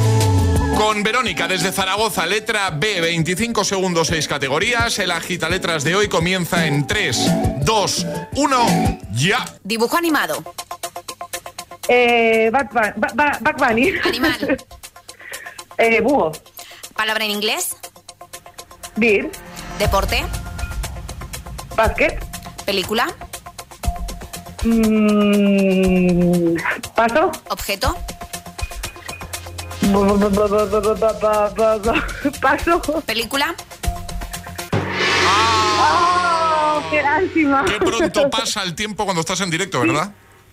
Con 0.78 1.04
Verónica 1.04 1.48
desde 1.48 1.72
Zaragoza, 1.72 2.26
letra 2.26 2.70
B, 2.70 3.00
25 3.00 3.64
segundos, 3.64 4.08
6 4.10 4.28
categorías. 4.28 5.00
El 5.00 5.12
agita 5.12 5.48
letras 5.50 5.84
de 5.86 5.96
hoy 5.96 6.10
comienza 6.10 6.66
en 6.68 6.86
3, 6.86 7.18
2, 7.62 8.06
1, 8.36 9.00
ya. 9.14 9.46
Dibujo 9.64 9.96
animado. 9.98 10.44
eh, 11.88 12.50
Back, 12.52 12.74
Bun- 12.74 12.94
Ba- 12.98 13.12
Ba- 13.16 13.38
Back 13.40 13.58
Bunny. 13.58 13.94
Animal. 14.04 14.58
eh, 15.78 16.02
búho, 16.02 16.32
Palabra 16.96 17.24
en 17.26 17.32
inglés. 17.32 17.78
beer, 18.98 19.30
Deporte. 19.80 20.24
basket, 21.78 22.18
Película. 22.66 23.08
mm, 24.64 26.56
paso, 26.96 27.32
Objeto. 27.50 27.96
paso. 32.42 32.82
Película. 33.06 33.56
¡Oh, 35.80 36.82
qué 36.90 37.02
lástima! 37.02 37.66
Qué 37.66 37.78
pronto 37.78 38.30
pasa 38.30 38.64
el 38.64 38.76
tiempo 38.76 39.06
cuando 39.06 39.22
estás 39.22 39.42
en 39.42 39.50
directo, 39.50 39.82
¿verdad? 39.82 40.12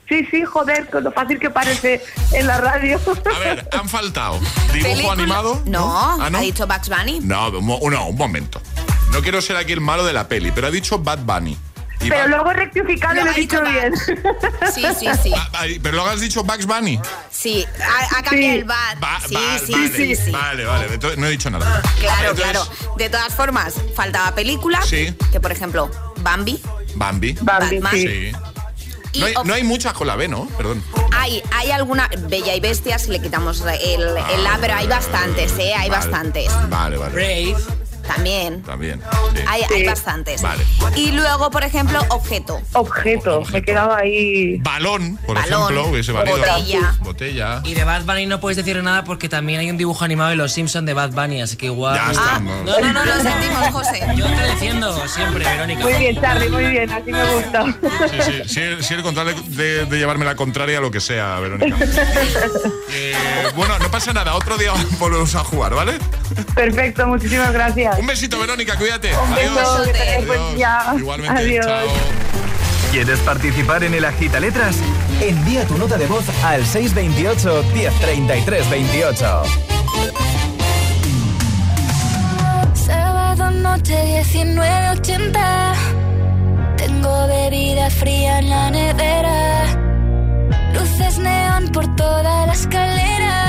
Sí, 0.08 0.26
sí, 0.30 0.44
joder, 0.44 0.90
con 0.90 1.04
lo 1.04 1.12
fácil 1.12 1.38
que 1.38 1.48
parece 1.48 2.04
en 2.32 2.46
la 2.46 2.58
radio. 2.58 3.00
A 3.34 3.38
ver, 3.38 3.68
han 3.72 3.88
faltado. 3.88 4.38
¿Dibujo 4.72 4.90
Película. 4.90 5.12
animado? 5.12 5.62
No, 5.66 6.20
¿Ah, 6.20 6.28
no? 6.30 6.38
ha 6.38 6.42
dicho 6.42 6.66
Bugs 6.66 6.88
Bunny. 6.88 7.20
No, 7.20 7.50
no, 7.50 8.06
un 8.06 8.16
momento. 8.16 8.60
No 9.12 9.22
quiero 9.22 9.40
ser 9.40 9.56
aquí 9.56 9.72
el 9.72 9.80
malo 9.80 10.04
de 10.04 10.12
la 10.12 10.28
peli, 10.28 10.50
pero 10.52 10.66
ha 10.66 10.70
dicho 10.70 10.98
Bad 10.98 11.20
Bunny. 11.20 11.56
Y 12.02 12.08
Pero 12.08 12.20
Bad- 12.22 12.28
luego 12.30 12.50
he 12.50 12.54
rectificado 12.54 13.14
lo 13.14 13.30
ha 13.30 13.34
he 13.34 13.40
dicho 13.40 13.60
bien. 13.62 13.94
Sí, 14.74 14.84
sí, 14.98 15.06
sí. 15.22 15.32
Ah, 15.36 15.48
ah, 15.52 15.64
pero 15.82 15.96
luego 15.96 16.08
has 16.10 16.20
dicho 16.20 16.42
Bugs 16.42 16.66
Bunny. 16.66 16.98
Sí, 17.30 17.64
ha, 17.80 18.18
ha 18.18 18.22
cambiado 18.22 18.52
Sí. 18.54 18.58
el 18.58 18.64
bad. 18.64 18.98
Va- 19.02 19.20
sí, 19.26 19.34
va- 19.34 19.58
sí, 19.58 19.72
vale, 19.72 19.88
sí, 19.96 20.16
sí. 20.16 20.30
Vale, 20.30 20.64
vale, 20.64 20.86
entonces 20.94 21.18
no 21.18 21.26
he 21.26 21.30
dicho 21.30 21.50
nada. 21.50 21.80
Claro, 22.00 22.30
Entonces, 22.30 22.44
claro. 22.44 22.96
De 22.96 23.08
todas 23.10 23.34
formas, 23.34 23.74
faltaba 23.94 24.34
película. 24.34 24.80
Sí. 24.82 25.14
Que 25.30 25.40
por 25.40 25.52
ejemplo, 25.52 25.90
Bambi. 26.20 26.60
Bambi. 26.94 27.36
Bambi, 27.40 27.78
Batman. 27.78 27.92
sí. 27.92 28.32
No 29.14 29.26
hay, 29.26 29.34
no 29.44 29.52
hay 29.52 29.62
muchas 29.62 29.92
con 29.92 30.06
la 30.06 30.16
B, 30.16 30.26
¿no? 30.26 30.46
Perdón. 30.56 30.82
hay, 31.14 31.42
hay 31.54 31.70
alguna. 31.70 32.08
Bella 32.28 32.54
y 32.54 32.60
Bestia, 32.60 32.98
si 32.98 33.10
le 33.10 33.20
quitamos 33.20 33.60
el, 33.60 34.00
el 34.02 34.46
A, 34.46 34.56
pero 34.58 34.74
hay 34.74 34.86
bastantes, 34.86 35.52
¿eh? 35.58 35.74
Hay 35.74 35.90
Vale. 35.90 36.00
bastantes. 36.08 36.50
Vale, 36.70 36.96
vale. 36.96 37.12
Brave. 37.12 37.56
También. 38.14 38.62
También. 38.62 39.00
Hay, 39.46 39.62
hay, 39.74 39.86
bastantes. 39.86 40.42
Vale. 40.42 40.64
Y 40.96 41.12
luego, 41.12 41.50
por 41.50 41.64
ejemplo, 41.64 42.00
objeto. 42.08 42.60
Objeto. 42.72 43.42
Me 43.52 43.62
quedaba 43.62 43.98
ahí. 43.98 44.58
Balón, 44.58 45.18
por 45.26 45.38
ejemplo, 45.38 45.86
hubiese 45.86 46.12
valido. 46.12 46.38
Botella. 46.38 46.94
Botella. 47.00 47.60
Y 47.64 47.74
de 47.74 47.84
Bad 47.84 48.04
Bunny 48.04 48.26
no 48.26 48.40
puedes 48.40 48.56
decir 48.56 48.82
nada 48.82 49.04
porque 49.04 49.28
también 49.28 49.60
hay 49.60 49.70
un 49.70 49.76
dibujo 49.76 50.04
animado 50.04 50.30
de 50.30 50.36
los 50.36 50.52
Simpsons 50.52 50.86
de 50.86 50.94
Bad 50.94 51.12
Bunny, 51.12 51.42
así 51.42 51.56
que 51.56 51.66
igual. 51.66 51.96
Ya 51.96 52.12
estamos. 52.12 52.64
No, 52.64 52.80
no, 52.80 52.92
no, 52.92 53.04
lo 53.04 53.14
sentimos, 53.14 53.68
José. 53.70 54.00
Yo 54.16 54.26
te 54.26 54.42
defiendo 54.42 55.08
siempre, 55.08 55.44
Verónica. 55.44 55.82
Muy 55.82 55.94
bien, 55.94 56.20
Charlie, 56.20 56.48
muy 56.48 56.66
bien, 56.66 56.90
así 56.90 57.12
me 57.12 57.34
gusta. 57.34 57.64
Sí, 58.10 58.18
sí. 58.22 58.42
Si, 58.46 58.82
si 58.82 58.94
el 58.94 59.02
contrario 59.02 59.34
de, 59.46 59.86
de, 59.86 59.98
llevarme 59.98 60.24
la 60.24 60.34
contraria 60.34 60.78
a 60.78 60.80
lo 60.80 60.90
que 60.90 61.00
sea, 61.00 61.38
Verónica. 61.40 61.76
eh, 62.90 63.14
bueno, 63.56 63.78
no 63.78 63.90
pasa 63.90 64.12
nada, 64.12 64.34
otro 64.34 64.56
día 64.58 64.72
volvemos 64.98 65.34
a 65.34 65.44
jugar, 65.44 65.74
¿vale? 65.74 65.98
Perfecto, 66.54 67.06
muchísimas 67.06 67.52
gracias. 67.52 67.98
Un 67.98 68.06
besito, 68.06 68.38
Verónica, 68.38 68.76
cuídate. 68.76 69.10
Un 69.16 69.32
Adiós. 69.32 69.54
beso, 69.54 69.76
Adiós. 70.18 70.58
Ya. 70.58 70.94
Igualmente. 70.98 71.38
Adiós. 71.38 71.66
Chao. 71.66 71.86
¿Quieres 72.92 73.18
participar 73.20 73.84
en 73.84 73.94
el 73.94 74.04
Agita 74.04 74.38
Letras? 74.38 74.76
Envía 75.20 75.64
tu 75.66 75.78
nota 75.78 75.96
de 75.96 76.06
voz 76.06 76.24
al 76.44 76.66
628 76.66 77.64
1033 77.72 78.70
28. 78.70 79.42
Sábado 82.74 83.50
noche 83.50 83.96
1980. 84.34 85.72
Tengo 86.76 87.26
bebida 87.28 87.88
fría 87.90 88.38
en 88.40 88.50
la 88.50 88.70
nevera. 88.70 89.64
Luces 90.74 91.18
neón 91.18 91.68
por 91.68 91.96
toda 91.96 92.46
la 92.46 92.52
escalera. 92.52 93.41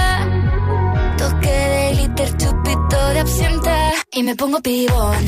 Glitter, 2.15 2.38
chupito 2.38 3.10
de 3.13 3.19
absenta. 3.19 3.91
Y 4.12 4.23
me 4.23 4.36
pongo 4.36 4.62
pibón. 4.62 5.26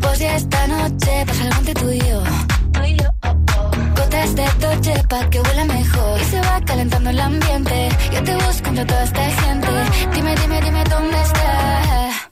Pues 0.00 0.18
ya 0.18 0.36
esta 0.36 0.66
noche 0.66 1.24
pasa 1.26 1.42
algo 1.44 1.58
entre 1.58 1.74
tú 1.74 1.90
y 1.90 1.98
yo. 1.98 2.22
Gotas 3.96 4.34
de 4.34 4.44
Dolce 4.60 4.94
pa' 5.08 5.30
que 5.30 5.40
huela 5.40 5.64
mejor 5.64 6.20
Y 6.20 6.24
se 6.24 6.40
va 6.40 6.60
calentando 6.64 7.10
el 7.10 7.20
ambiente 7.20 7.88
Yo 8.12 8.22
te 8.24 8.34
busco 8.34 8.68
entre 8.68 8.84
toda 8.84 9.04
esta 9.04 9.30
gente 9.30 9.68
Dime, 10.14 10.34
dime, 10.36 10.60
dime 10.60 10.84
dónde 10.84 11.22
está 11.22 12.11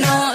Noche 0.00 0.31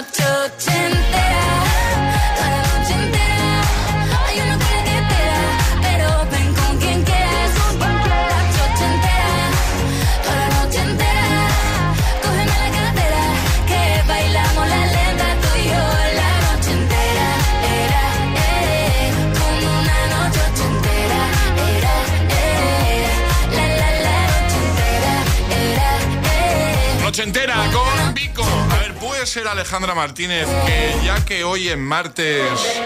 ser 29.28 29.46
Alejandra 29.46 29.94
Martínez 29.94 30.46
que 30.66 31.04
ya 31.04 31.24
que 31.24 31.44
hoy 31.44 31.68
en 31.68 31.80
martes, 31.80 32.42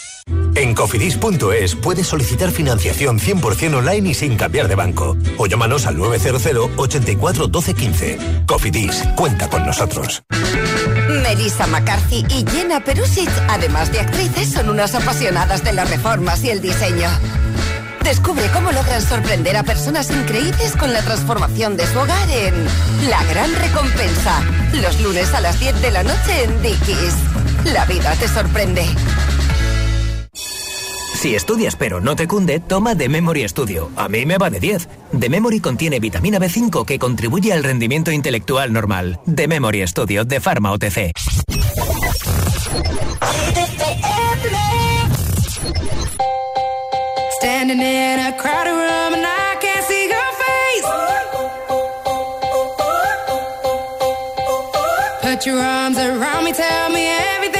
En 0.55 0.75
cofidis.es 0.75 1.75
puedes 1.75 2.07
solicitar 2.07 2.51
financiación 2.51 3.19
100% 3.19 3.75
online 3.75 4.09
y 4.09 4.13
sin 4.13 4.35
cambiar 4.37 4.67
de 4.67 4.75
banco. 4.75 5.17
O 5.37 5.47
llámanos 5.47 5.85
al 5.85 5.97
900 5.97 6.71
84 6.77 7.47
12 7.47 7.73
15. 7.73 8.19
Cofidis, 8.45 9.03
cuenta 9.15 9.49
con 9.49 9.65
nosotros. 9.65 10.23
Melissa 11.23 11.67
McCarthy 11.67 12.25
y 12.29 12.45
Jenna 12.49 12.83
Perusic, 12.83 13.29
además 13.47 13.91
de 13.91 13.99
actrices, 13.99 14.51
son 14.51 14.69
unas 14.69 14.95
apasionadas 14.95 15.63
de 15.63 15.73
las 15.73 15.89
reformas 15.89 16.43
y 16.43 16.49
el 16.49 16.61
diseño. 16.61 17.09
Descubre 18.03 18.49
cómo 18.53 18.71
logran 18.71 19.01
sorprender 19.01 19.55
a 19.57 19.63
personas 19.63 20.09
increíbles 20.09 20.75
con 20.75 20.93
la 20.93 21.01
transformación 21.01 21.77
de 21.77 21.85
su 21.85 21.99
hogar 21.99 22.29
en 22.29 22.65
La 23.09 23.23
Gran 23.25 23.53
Recompensa. 23.55 24.41
Los 24.73 24.99
lunes 25.01 25.33
a 25.33 25.41
las 25.41 25.59
10 25.59 25.81
de 25.81 25.91
la 25.91 26.03
noche 26.03 26.43
en 26.43 26.61
Dickies. 26.61 27.15
La 27.65 27.85
vida 27.85 28.15
te 28.15 28.27
sorprende. 28.27 28.85
Si 31.19 31.35
estudias 31.35 31.75
pero 31.75 31.99
no 31.99 32.15
te 32.15 32.29
cunde, 32.29 32.61
toma 32.61 32.95
The 32.95 33.09
Memory 33.09 33.45
Studio. 33.49 33.91
A 33.97 34.07
mí 34.07 34.25
me 34.25 34.37
va 34.37 34.49
de 34.49 34.61
10. 34.61 34.87
The 35.19 35.27
Memory 35.27 35.59
contiene 35.59 35.99
vitamina 35.99 36.39
B5 36.39 36.85
que 36.85 36.97
contribuye 36.97 37.51
al 37.51 37.61
rendimiento 37.61 38.09
intelectual 38.09 38.71
normal. 38.71 39.19
The 39.25 39.49
Memory 39.49 39.85
Studio 39.85 40.23
de 40.23 40.39
Pharma 40.39 40.71
OTC. 40.71 41.11
Put 55.21 55.45
your 55.45 55.59
arms 55.59 55.97
around 55.97 56.45
me, 56.45 56.53
tell 56.53 56.89
me 56.89 57.05
everything's 57.35 57.58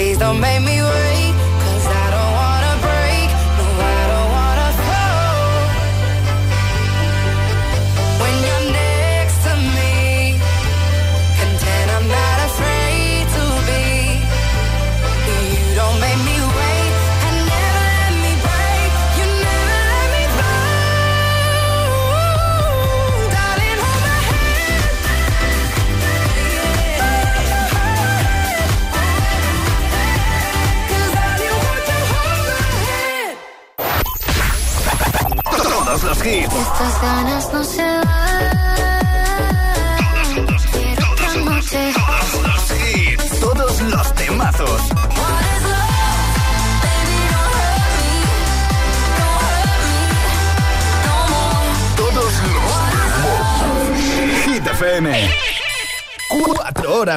please 0.00 0.16
don't 0.16 0.40
make 0.40 0.49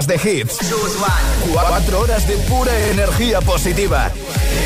horas 0.03 0.07
de 0.07 0.39
hits. 0.39 0.57
Cuatro 1.51 1.99
horas 2.01 2.27
de 2.27 2.35
pura 2.37 2.71
energía 2.89 3.41
positiva. 3.41 4.11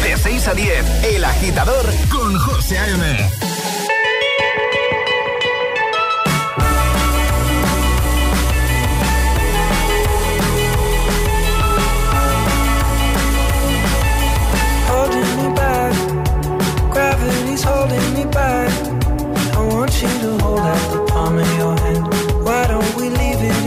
De 0.03 0.17
6 0.17 0.47
a 0.47 0.53
10, 0.53 1.03
El 1.03 1.23
Agitador 1.23 1.85
con 2.09 2.37
José 2.39 2.77
A.M. 2.77 3.29
holding 17.65 18.13
me 18.13 18.23
back. 18.25 18.71
I 19.55 19.67
want 19.73 19.91
you 20.01 20.07
to 20.07 20.37
hold 20.43 20.59
out 20.59 20.91
the 20.93 21.05
palm 21.11 21.37
of 21.37 21.57
your 21.57 21.75
hand. 21.79 22.45
Why 22.45 22.67
don't 22.67 22.95
we 22.95 23.09
leave 23.09 23.41
it 23.41 23.66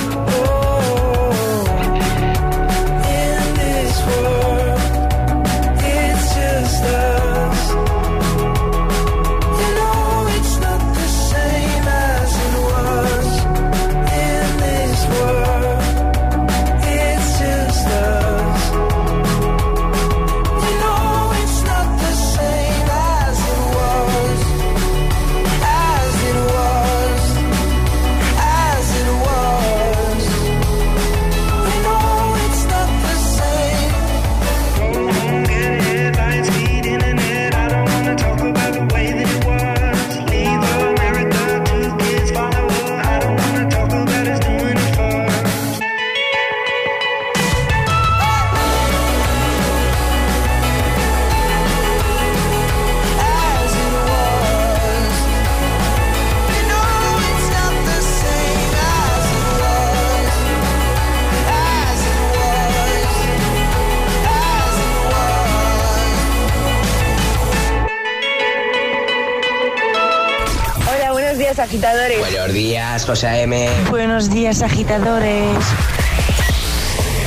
Días, 73.01 73.05
José 73.05 73.41
M. 73.43 73.69
Buenos 73.89 74.29
días, 74.29 74.61
agitadores. 74.61 75.57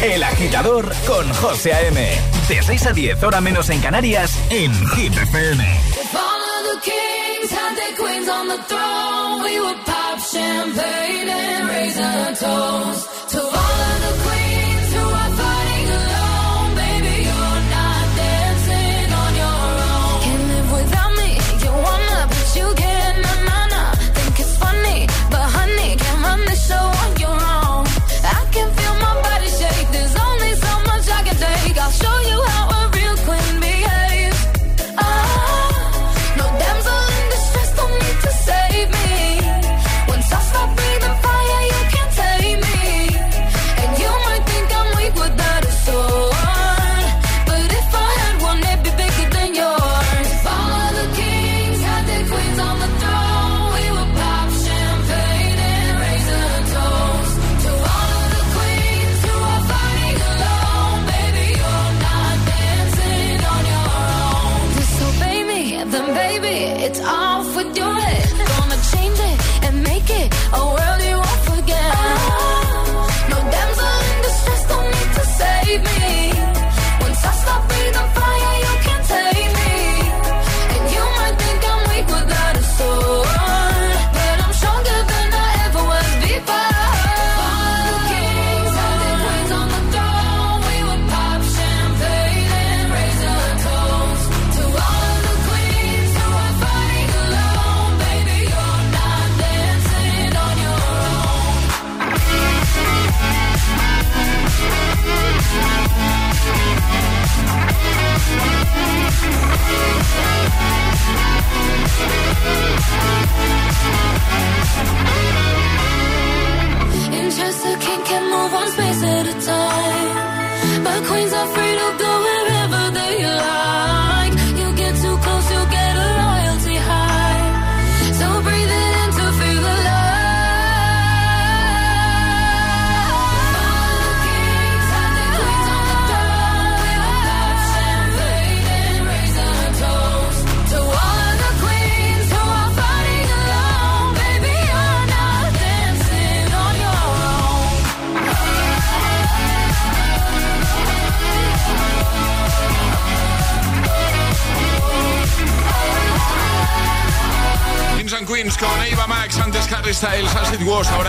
El 0.02 0.22
agitador 0.22 0.92
con 1.06 1.32
José 1.34 1.72
A.M. 1.72 2.10
De 2.48 2.62
6 2.62 2.86
a 2.86 2.92
10, 2.92 3.22
hora 3.22 3.40
menos 3.40 3.70
en 3.70 3.80
Canarias, 3.80 4.38
en 4.50 4.72
Hit 4.90 5.16
FM. 5.16 5.64
If 5.64 6.14
all 6.14 6.20
of 6.20 6.74
the 6.74 6.90
kings 6.90 7.50
had 7.50 7.76
their 7.76 7.96
queens 7.96 8.28
on 8.28 8.48
the 8.48 8.58
throne, 8.68 9.42
we 9.42 9.60
would 9.60 9.84
pop 9.84 10.18
champagne 10.18 11.28
and 11.28 11.68
raise 11.68 11.98
a 11.98 12.34
toast 12.38 13.13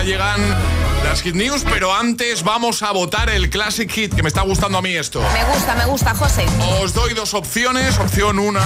llegan 0.05 0.39
las 1.03 1.21
Hit 1.21 1.35
News, 1.35 1.63
pero 1.69 1.93
antes 1.93 2.43
vamos 2.43 2.81
a 2.83 2.91
votar 2.91 3.29
el 3.29 3.49
Classic 3.49 3.89
Hit, 3.91 4.13
que 4.15 4.21
me 4.23 4.27
está 4.29 4.41
gustando 4.41 4.77
a 4.77 4.81
mí 4.81 4.91
esto. 4.95 5.21
Me 5.33 5.43
gusta, 5.53 5.75
me 5.75 5.85
gusta, 5.85 6.13
José. 6.15 6.45
Os 6.81 6.93
doy 6.93 7.13
dos 7.13 7.33
opciones, 7.33 7.97
opción 7.99 8.39
1, 8.39 8.59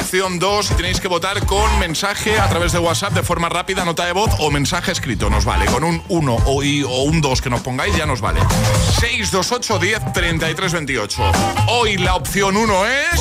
opción 0.00 0.38
2, 0.38 0.70
y 0.70 0.74
tenéis 0.74 1.00
que 1.00 1.08
votar 1.08 1.44
con 1.46 1.78
mensaje 1.78 2.38
a 2.38 2.48
través 2.48 2.72
de 2.72 2.78
WhatsApp 2.78 3.12
de 3.14 3.22
forma 3.22 3.48
rápida, 3.48 3.84
nota 3.84 4.04
de 4.04 4.12
voz 4.12 4.30
o 4.38 4.50
mensaje 4.50 4.92
escrito, 4.92 5.30
nos 5.30 5.44
vale. 5.44 5.66
Con 5.66 5.84
un 5.84 6.02
1 6.08 6.36
o, 6.46 6.62
y- 6.62 6.82
o 6.82 7.02
un 7.02 7.20
2 7.20 7.40
que 7.42 7.50
nos 7.50 7.60
pongáis 7.60 7.96
ya 7.96 8.06
nos 8.06 8.20
vale. 8.20 8.40
628 9.00 9.78
10 9.78 10.12
33 10.12 10.72
28. 10.72 11.22
Hoy 11.68 11.96
la 11.98 12.14
opción 12.16 12.56
1 12.56 12.86
es... 12.86 13.20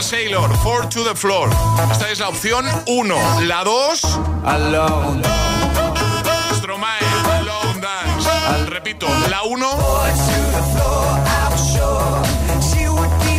Star 0.00 0.18
Sailor, 0.18 0.48
Four 0.62 0.88
to 0.88 1.04
the 1.04 1.14
Floor. 1.14 1.50
Esta 1.90 2.10
es 2.10 2.20
la 2.20 2.28
opción 2.28 2.64
1. 2.86 3.40
La 3.42 3.64
2... 3.64 4.00
Stromae, 6.56 6.98
Alone 7.38 7.80
Dance. 7.80 8.70
Repito, 8.70 9.06
la 9.28 9.42
1. 9.42 9.66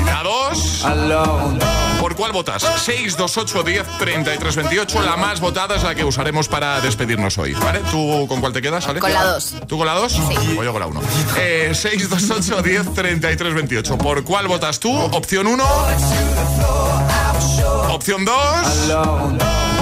La 0.05 0.23
2. 0.23 1.90
¿Por 2.01 2.15
cuál 2.15 2.31
votas? 2.31 2.63
628 2.63 3.61
10 3.61 3.87
33 3.99 4.55
28. 4.55 5.01
La 5.03 5.17
más 5.17 5.39
votada 5.39 5.75
es 5.75 5.83
la 5.83 5.93
que 5.93 6.03
usaremos 6.03 6.47
para 6.47 6.81
despedirnos 6.81 7.37
hoy. 7.37 7.53
¿Vale? 7.53 7.79
¿Tú 7.91 8.25
con 8.27 8.41
cuál 8.41 8.51
te 8.51 8.59
quedas, 8.59 8.87
Ale? 8.87 8.99
Con 8.99 9.13
la 9.13 9.23
2. 9.23 9.55
¿Tú 9.67 9.77
con 9.77 9.85
la 9.85 9.93
2? 9.93 10.11
Sí. 10.11 10.57
O 10.57 10.63
yo 10.63 10.71
con 10.71 10.79
la 10.79 10.87
1. 10.87 10.99
Eh, 11.37 11.69
628 11.75 12.63
10 12.63 12.93
33 12.95 13.53
28. 13.53 13.97
¿Por 13.99 14.23
cuál 14.23 14.47
votas 14.47 14.79
tú? 14.79 14.91
Opción 14.91 15.45
1. 15.45 15.63
Opción 17.91 18.25
2. 18.25 18.35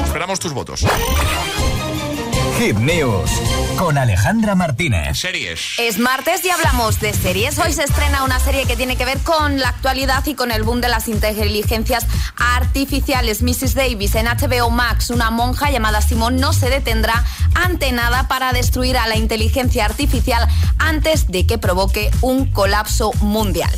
Esperamos 0.05 0.41
tus 0.41 0.51
votos. 0.51 0.85
Hit 2.59 2.75
News 2.75 3.31
con 3.77 3.97
Alejandra 3.97 4.53
Martínez. 4.53 5.17
Series. 5.17 5.79
Es 5.79 5.97
martes 5.97 6.43
y 6.43 6.49
hablamos 6.49 6.99
de 6.99 7.13
series. 7.13 7.57
Hoy 7.57 7.71
se 7.71 7.85
estrena 7.85 8.25
una 8.25 8.37
serie 8.37 8.65
que 8.65 8.75
tiene 8.75 8.97
que 8.97 9.05
ver 9.05 9.19
con 9.19 9.61
la 9.61 9.69
actualidad 9.69 10.25
y 10.25 10.35
con 10.35 10.51
el 10.51 10.63
boom 10.63 10.81
de 10.81 10.89
las 10.89 11.07
inteligencias 11.07 12.05
artificiales. 12.35 13.41
Mrs. 13.41 13.75
Davis 13.75 14.15
en 14.15 14.25
HBO 14.25 14.69
Max, 14.71 15.09
una 15.09 15.31
monja 15.31 15.71
llamada 15.71 16.01
Simón 16.01 16.35
no 16.35 16.51
se 16.51 16.69
detendrá 16.69 17.23
ante 17.55 17.93
nada 17.93 18.27
para 18.27 18.51
destruir 18.51 18.97
a 18.97 19.07
la 19.07 19.15
inteligencia 19.15 19.85
artificial 19.85 20.45
antes 20.79 21.27
de 21.27 21.47
que 21.47 21.57
provoque 21.57 22.11
un 22.19 22.45
colapso 22.51 23.13
mundial. 23.21 23.71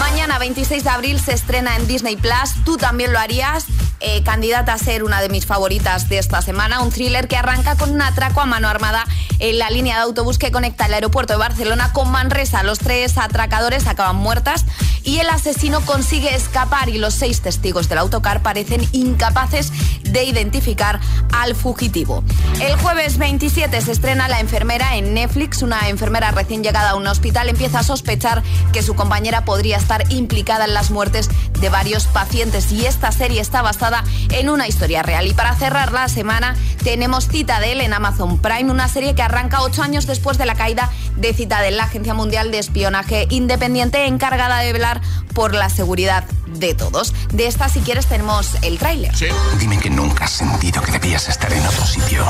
Mañana 0.00 0.40
26 0.40 0.82
de 0.82 0.90
abril 0.90 1.20
se 1.20 1.32
estrena 1.32 1.76
en 1.76 1.86
Disney 1.86 2.16
Plus. 2.16 2.64
Tú 2.64 2.76
también 2.76 3.12
lo 3.12 3.20
harías. 3.20 3.66
Eh, 4.00 4.22
candidata 4.22 4.74
a 4.74 4.78
ser 4.78 5.04
una 5.04 5.22
de 5.22 5.30
mis 5.30 5.46
favoritas 5.46 6.10
de 6.10 6.18
esta 6.18 6.42
semana, 6.42 6.82
un 6.82 6.90
thriller 6.90 7.28
que 7.28 7.36
arranca 7.36 7.76
con 7.76 7.90
un 7.90 8.02
atraco 8.02 8.42
a 8.42 8.44
mano 8.44 8.68
armada 8.68 9.06
en 9.38 9.58
la 9.58 9.70
línea 9.70 9.96
de 9.96 10.02
autobús 10.02 10.36
que 10.36 10.52
conecta 10.52 10.84
el 10.84 10.92
aeropuerto 10.92 11.32
de 11.32 11.38
Barcelona 11.38 11.92
con 11.94 12.10
Manresa. 12.10 12.62
Los 12.62 12.78
tres 12.78 13.16
atracadores 13.16 13.86
acaban 13.86 14.16
muertas 14.16 14.66
y 15.02 15.18
el 15.20 15.30
asesino 15.30 15.80
consigue 15.80 16.34
escapar 16.34 16.90
y 16.90 16.98
los 16.98 17.14
seis 17.14 17.40
testigos 17.40 17.88
del 17.88 17.98
autocar 17.98 18.42
parecen 18.42 18.86
incapaces 18.92 19.72
de 20.02 20.24
identificar 20.24 21.00
al 21.32 21.54
fugitivo. 21.54 22.22
El 22.60 22.76
jueves 22.76 23.16
27 23.16 23.80
se 23.80 23.92
estrena 23.92 24.28
La 24.28 24.40
enfermera 24.40 24.96
en 24.96 25.14
Netflix. 25.14 25.62
Una 25.62 25.88
enfermera 25.88 26.32
recién 26.32 26.62
llegada 26.62 26.90
a 26.90 26.94
un 26.96 27.06
hospital 27.06 27.48
empieza 27.48 27.78
a 27.78 27.82
sospechar 27.82 28.42
que 28.72 28.82
su 28.82 28.94
compañera 28.94 29.44
podría 29.44 29.78
estar 29.78 30.12
implicada 30.12 30.66
en 30.66 30.74
las 30.74 30.90
muertes 30.90 31.30
de 31.60 31.68
varios 31.70 32.06
pacientes 32.06 32.72
y 32.72 32.84
esta 32.84 33.10
serie 33.12 33.40
está 33.40 33.62
basada 33.62 33.85
en 34.30 34.48
una 34.48 34.66
historia 34.66 35.02
real. 35.02 35.26
Y 35.26 35.34
para 35.34 35.54
cerrar 35.54 35.92
la 35.92 36.08
semana 36.08 36.56
tenemos 36.82 37.28
Citadel 37.28 37.80
en 37.80 37.92
Amazon 37.92 38.38
Prime, 38.38 38.70
una 38.70 38.88
serie 38.88 39.14
que 39.14 39.22
arranca 39.22 39.62
ocho 39.62 39.82
años 39.82 40.06
después 40.06 40.38
de 40.38 40.46
la 40.46 40.54
caída 40.54 40.90
de 41.16 41.32
Citadel, 41.34 41.76
la 41.76 41.84
Agencia 41.84 42.14
Mundial 42.14 42.50
de 42.50 42.58
Espionaje 42.58 43.26
Independiente 43.30 44.06
encargada 44.06 44.58
de 44.60 44.72
velar 44.72 45.00
por 45.34 45.54
la 45.54 45.68
seguridad 45.68 46.24
de 46.46 46.74
todos. 46.74 47.12
De 47.32 47.46
esta, 47.46 47.68
si 47.68 47.80
quieres, 47.80 48.06
tenemos 48.06 48.56
el 48.62 48.78
tráiler. 48.78 49.12
Dime 49.58 49.78
que 49.78 49.90
nunca 49.90 50.24
has 50.24 50.32
sentido 50.32 50.82
que 50.82 50.92
debías 50.92 51.28
estar 51.28 51.52
en 51.52 51.66
otro 51.66 51.84
sitio, 51.86 52.24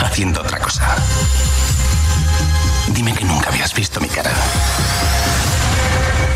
haciendo 0.00 0.40
otra 0.40 0.58
cosa. 0.58 0.96
Dime 2.88 3.12
que 3.14 3.24
nunca 3.24 3.48
habías 3.50 3.74
visto 3.74 4.00
mi 4.00 4.08
cara. 4.08 4.30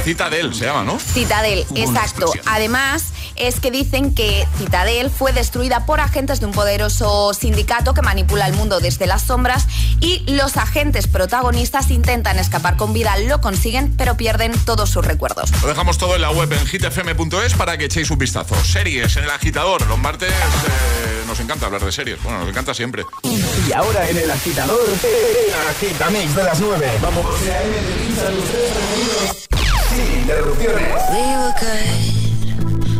Citadel 0.04 0.54
se 0.54 0.64
llama, 0.64 0.82
¿no? 0.82 0.98
Citadel, 0.98 1.66
exacto. 1.74 2.32
Además, 2.46 3.04
es 3.40 3.58
que 3.58 3.70
dicen 3.70 4.14
que 4.14 4.46
Citadel 4.58 5.10
fue 5.10 5.32
destruida 5.32 5.86
por 5.86 6.00
agentes 6.00 6.40
de 6.40 6.46
un 6.46 6.52
poderoso 6.52 7.32
sindicato 7.32 7.94
que 7.94 8.02
manipula 8.02 8.46
el 8.46 8.52
mundo 8.52 8.80
desde 8.80 9.06
las 9.06 9.22
sombras 9.22 9.66
y 10.00 10.22
los 10.30 10.56
agentes 10.56 11.06
protagonistas 11.06 11.90
intentan 11.90 12.38
escapar 12.38 12.76
con 12.76 12.92
vida, 12.92 13.16
lo 13.18 13.40
consiguen, 13.40 13.96
pero 13.96 14.16
pierden 14.16 14.52
todos 14.64 14.90
sus 14.90 15.04
recuerdos. 15.04 15.50
Lo 15.62 15.68
dejamos 15.68 15.96
todo 15.98 16.14
en 16.14 16.20
la 16.20 16.30
web 16.30 16.52
en 16.52 16.66
hitfm.es 16.66 17.54
para 17.54 17.78
que 17.78 17.86
echéis 17.86 18.10
un 18.10 18.18
vistazo. 18.18 18.54
Series 18.62 19.16
en 19.16 19.24
el 19.24 19.30
agitador. 19.30 19.86
Los 19.86 19.98
martes 19.98 20.30
eh, 20.30 21.24
nos 21.26 21.40
encanta 21.40 21.66
hablar 21.66 21.82
de 21.82 21.92
series. 21.92 22.22
Bueno, 22.22 22.40
nos 22.40 22.48
encanta 22.48 22.74
siempre. 22.74 23.04
Y 23.22 23.72
ahora 23.72 24.08
en 24.08 24.18
el 24.18 24.30
agitador, 24.30 24.80
el 25.02 25.68
agitamix 25.70 26.34
de 26.34 26.42
las 26.42 26.60
9. 26.60 26.90
Vamos. 27.00 27.26
Sin 29.90 30.20
interrupciones. 30.20 30.92
We 31.10 31.16
were 31.16 31.54
good, 31.58 32.09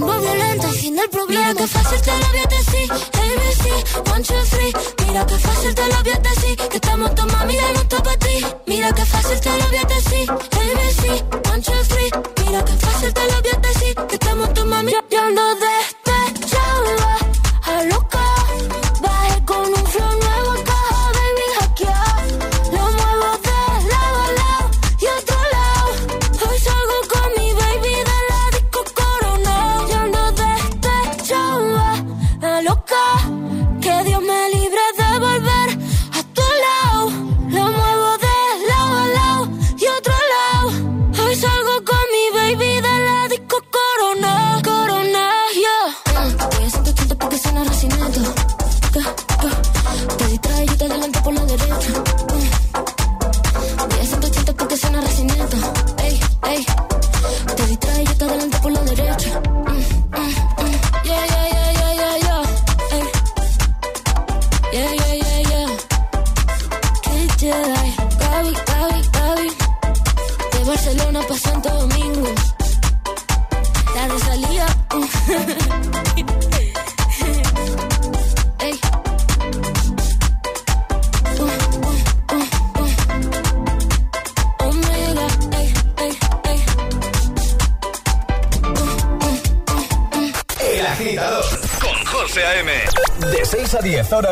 bomba 0.00 0.18
violenta, 0.18 0.68
fin 0.68 0.96
del 0.96 1.08
problema. 1.10 1.52
Mira 1.52 1.54
que 1.54 1.66
fácil 1.66 2.00
te 2.00 2.10
lo 2.10 2.26
voy 2.28 2.40
a 2.40 2.46
decir, 2.46 2.92
ABC, 2.92 4.12
one, 4.12 4.22
two, 4.22 4.42
three. 4.50 4.72
Mira 5.06 5.26
que 5.26 5.38
fácil 5.38 5.74
te 5.74 5.86
lo 5.86 6.02
voy 6.02 6.12
a 6.12 6.18
decir, 6.18 6.56
que 6.56 6.76
estamos 6.76 7.14
tomando 7.14 7.36
mami 7.36 7.54
ya 7.54 7.72
no 7.72 7.80
está 7.80 8.16
ti. 8.18 8.46
Mira 8.66 8.92
que 8.92 9.04
fácil 9.04 9.40
te 9.40 9.50
lo 9.58 9.68
voy 9.68 9.76
a 9.76 9.84
decir, 9.84 10.30
ABC, 10.30 11.52
one, 11.52 11.62
two, 11.62 11.84
three. 11.88 12.10
Mira 12.44 12.64
que 12.64 12.72
fácil 12.72 13.12
te 13.12 13.24
lo 13.24 13.42
voy 13.42 13.50
a 13.52 13.58
decir, 13.68 13.94
que 13.94 14.14
estamos 14.14 14.54
tomando 14.54 14.76
mami 14.76 14.92
ya 15.10 15.30
no 15.30 15.54
de 15.56 15.89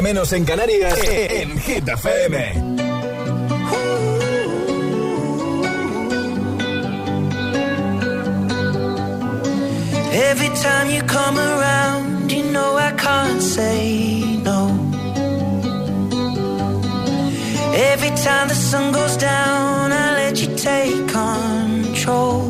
menos 0.08 0.32
en 0.32 0.46
Canarias, 0.46 0.98
eh, 1.00 1.26
eh. 1.26 1.42
en 1.42 1.58
Hit 1.58 1.86
FM. 1.86 2.36
Every 10.30 10.48
time 10.64 10.90
you 10.90 11.02
come 11.02 11.38
around, 11.38 12.32
you 12.32 12.42
know 12.52 12.78
I 12.78 12.92
can't 12.96 13.42
say 13.42 14.40
no. 14.42 14.70
Every 17.92 18.12
time 18.24 18.48
the 18.48 18.54
sun 18.54 18.92
goes 18.92 19.18
down, 19.18 19.92
I 19.92 20.14
let 20.14 20.40
you 20.40 20.56
take 20.56 21.06
control. 21.08 22.47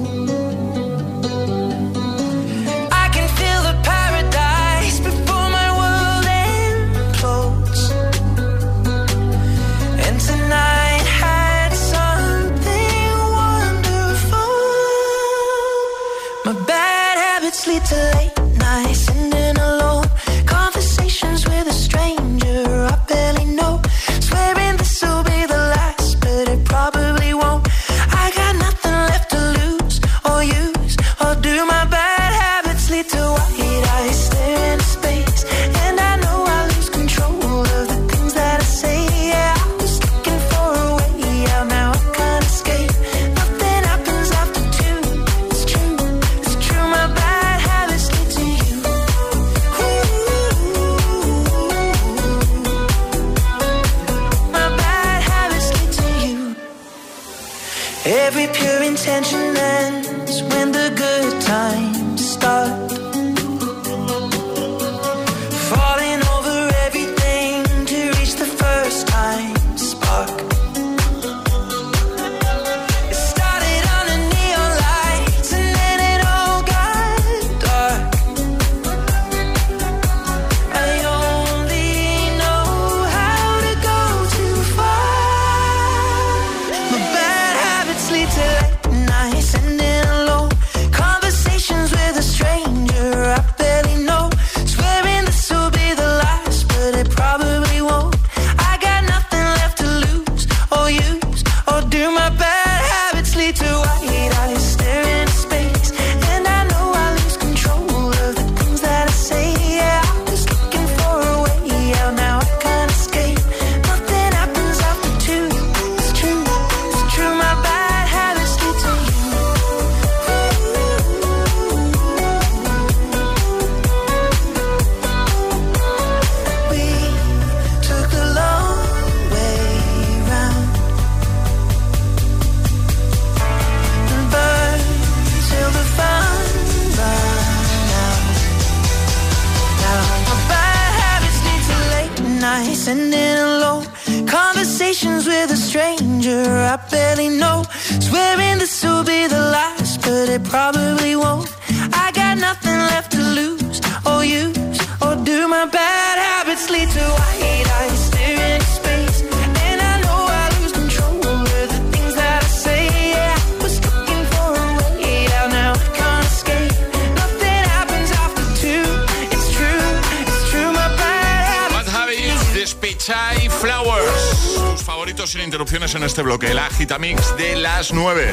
Las 177.89 177.93
9. 177.93 178.33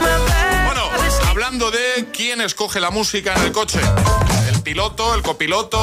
Bueno, 0.66 0.82
hablando 1.30 1.72
de 1.72 2.08
quién 2.12 2.42
escoge 2.42 2.80
la 2.80 2.90
música 2.90 3.34
en 3.36 3.44
el 3.44 3.52
coche. 3.52 3.80
El 4.50 4.62
piloto, 4.62 5.14
el 5.14 5.22
copiloto. 5.22 5.80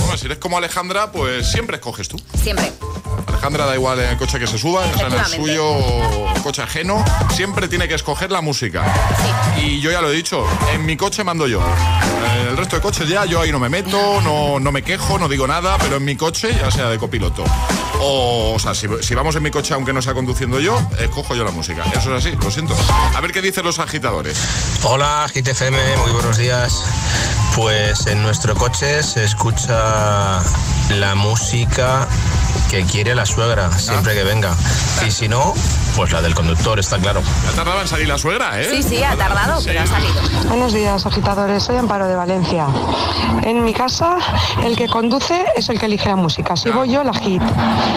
Bueno, 0.00 0.16
si 0.16 0.26
eres 0.26 0.38
como 0.38 0.58
Alejandra, 0.58 1.10
pues 1.10 1.50
siempre 1.50 1.76
escoges 1.76 2.08
tú. 2.08 2.20
Siempre. 2.40 2.72
Alejandra 3.26 3.66
da 3.66 3.74
igual 3.74 4.00
en 4.00 4.10
el 4.10 4.16
coche 4.16 4.38
que 4.38 4.46
se 4.46 4.58
suba, 4.58 4.84
sea 4.94 5.06
en 5.06 5.14
el 5.14 5.24
suyo 5.26 5.66
o 5.66 6.34
coche 6.42 6.62
ajeno, 6.62 7.04
siempre 7.34 7.68
tiene 7.68 7.88
que 7.88 7.94
escoger 7.94 8.30
la 8.30 8.40
música. 8.40 8.84
Y 9.62 9.80
yo 9.80 9.90
ya 9.90 10.00
lo 10.00 10.10
he 10.10 10.14
dicho, 10.14 10.46
en 10.72 10.84
mi 10.84 10.96
coche 10.96 11.24
mando 11.24 11.46
yo. 11.46 11.62
En 12.40 12.48
el 12.48 12.56
resto 12.56 12.76
de 12.76 12.82
coches 12.82 13.08
ya 13.08 13.24
yo 13.24 13.40
ahí 13.40 13.50
no 13.50 13.58
me 13.58 13.68
meto, 13.68 14.20
no, 14.20 14.60
no 14.60 14.72
me 14.72 14.82
quejo, 14.82 15.18
no 15.18 15.28
digo 15.28 15.46
nada, 15.46 15.78
pero 15.78 15.96
en 15.96 16.04
mi 16.04 16.16
coche 16.16 16.54
ya 16.58 16.70
sea 16.70 16.88
de 16.88 16.98
copiloto. 16.98 17.44
O, 18.00 18.54
o 18.54 18.58
sea, 18.58 18.74
si, 18.74 18.86
si 19.02 19.14
vamos 19.14 19.36
en 19.36 19.42
mi 19.42 19.50
coche 19.50 19.74
aunque 19.74 19.92
no 19.92 20.00
sea 20.02 20.14
conduciendo 20.14 20.58
yo, 20.60 20.80
escojo 20.98 21.34
yo 21.34 21.44
la 21.44 21.50
música. 21.50 21.84
Eso 21.94 22.16
es 22.16 22.26
así, 22.26 22.36
lo 22.36 22.50
siento. 22.50 22.74
A 23.14 23.20
ver 23.20 23.32
qué 23.32 23.42
dicen 23.42 23.64
los 23.64 23.78
agitadores. 23.78 24.38
Hola, 24.82 25.26
GTFM, 25.32 25.78
muy 25.98 26.12
buenos 26.12 26.38
días. 26.38 26.82
Pues 27.54 28.06
en 28.06 28.22
nuestro 28.22 28.54
coche 28.54 29.02
se 29.02 29.24
escucha 29.24 30.42
la 30.90 31.14
música 31.14 32.08
que 32.70 32.84
quiere 32.84 33.14
la 33.14 33.26
suegra 33.26 33.76
siempre 33.78 34.14
que 34.14 34.22
venga. 34.22 34.56
Y 35.06 35.10
si 35.10 35.28
no, 35.28 35.54
pues 35.96 36.12
la 36.12 36.22
del 36.22 36.34
conductor, 36.34 36.78
está 36.78 36.98
claro. 36.98 37.22
Ya 37.44 37.52
tardaba 37.52 37.82
en 37.82 37.88
salir 37.88 38.08
la 38.08 38.18
suegra, 38.18 38.60
¿eh? 38.60 38.68
Sí, 38.70 38.82
sí, 38.82 39.02
ha 39.02 39.16
tardado, 39.16 39.60
pero 39.64 39.80
ha 39.80 39.86
salido. 39.86 40.20
Buenos 40.48 40.72
días, 40.72 41.04
agitadores. 41.06 41.62
Soy 41.62 41.76
Amparo 41.76 42.06
de 42.06 42.16
Valencia. 42.16 42.66
En 43.42 43.64
mi 43.64 43.72
casa, 43.72 44.16
el 44.64 44.76
que 44.76 44.88
conduce 44.88 45.44
es 45.56 45.68
el 45.68 45.78
que 45.78 45.86
elige 45.86 46.08
la 46.08 46.16
música. 46.16 46.56
Si 46.56 46.70
voy 46.70 46.90
yo, 46.90 47.04
la 47.04 47.14
hit. 47.14 47.42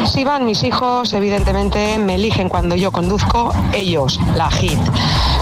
Si 0.05 0.23
van 0.23 0.45
mis 0.45 0.63
hijos, 0.63 1.13
evidentemente 1.13 1.97
me 1.99 2.15
eligen 2.15 2.49
cuando 2.49 2.75
yo 2.75 2.91
conduzco, 2.91 3.53
ellos, 3.73 4.19
la 4.35 4.49
hit. 4.51 4.79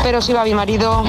Pero 0.04 0.22
si 0.22 0.34
va 0.34 0.44
mi 0.44 0.54
marido 0.54 1.04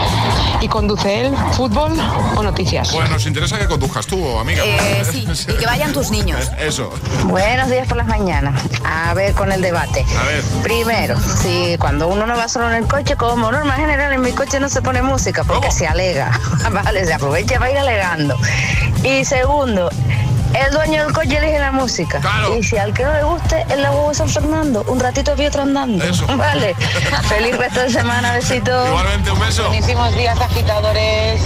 y 0.62 0.68
conduce 0.68 1.22
él, 1.22 1.34
fútbol 1.52 1.92
o 2.36 2.42
noticias. 2.42 2.90
Pues 2.92 3.10
nos 3.10 3.26
interesa 3.26 3.58
que 3.58 3.66
conduzcas 3.66 4.06
tú, 4.06 4.38
amiga. 4.38 4.62
Eh, 4.64 5.02
sí, 5.10 5.26
y 5.48 5.54
que 5.54 5.66
vayan 5.66 5.92
tus 5.92 6.10
niños. 6.12 6.50
Eso. 6.58 6.92
Buenos 7.24 7.68
días 7.68 7.88
por 7.88 7.96
las 7.96 8.06
mañanas. 8.06 8.62
A 8.84 9.12
ver 9.14 9.34
con 9.34 9.50
el 9.50 9.60
debate. 9.60 10.06
A 10.16 10.24
ver. 10.24 10.42
Primero, 10.62 11.18
si 11.20 11.76
cuando 11.78 12.06
uno 12.06 12.26
no 12.26 12.36
va 12.36 12.48
solo 12.48 12.70
en 12.70 12.76
el 12.76 12.86
coche, 12.86 13.16
como 13.16 13.50
norma 13.50 13.74
general 13.74 14.12
en 14.12 14.20
mi 14.20 14.30
coche 14.30 14.60
no 14.60 14.68
se 14.68 14.82
pone 14.82 15.02
música 15.02 15.42
porque 15.42 15.72
se 15.72 15.86
alega. 15.86 16.38
vale, 16.72 17.04
se 17.04 17.14
aprovecha 17.14 17.58
para 17.58 17.72
ir 17.72 17.78
alegando. 17.78 18.36
Y 19.02 19.24
segundo, 19.24 19.90
el 20.54 20.72
dueño 20.72 21.04
del 21.04 21.12
coche 21.12 21.38
elige 21.38 21.58
la 21.58 21.72
música. 21.72 22.20
Y 22.58 22.62
si 22.62 22.76
al 22.76 22.92
que 22.92 23.04
no 23.04 23.12
le 23.12 23.22
guste, 23.24 23.64
el 23.70 23.82
lago 23.82 24.08
de 24.08 24.14
San 24.14 24.28
Fernando, 24.28 24.84
un 24.86 25.00
ratito 25.00 25.34
vi 25.36 25.46
otro 25.46 25.62
andando. 25.62 26.04
Vale. 26.36 26.74
Feliz 27.28 27.56
resto 27.56 27.80
de 27.80 27.90
semana, 27.90 28.34
besitos. 28.34 28.88
Igualmente, 28.88 29.30
un 29.30 29.40
beso. 29.40 29.66
Buenísimos 29.68 30.14
días, 30.16 30.40
agitadores. 30.40 31.42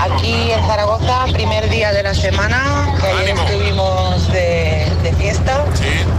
Aquí 0.00 0.50
en 0.50 0.66
Zaragoza, 0.66 1.24
primer 1.32 1.68
día 1.68 1.92
de 1.92 2.02
la 2.02 2.14
semana, 2.14 2.94
que 3.00 3.06
ayer 3.06 3.36
estuvimos 3.36 4.32
de, 4.32 4.90
de 5.02 5.12
fiesta. 5.14 5.64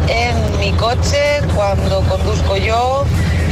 En 0.07 0.59
mi 0.59 0.71
coche, 0.73 1.41
cuando 1.55 2.01
conduzco 2.01 2.55
yo, 2.57 3.05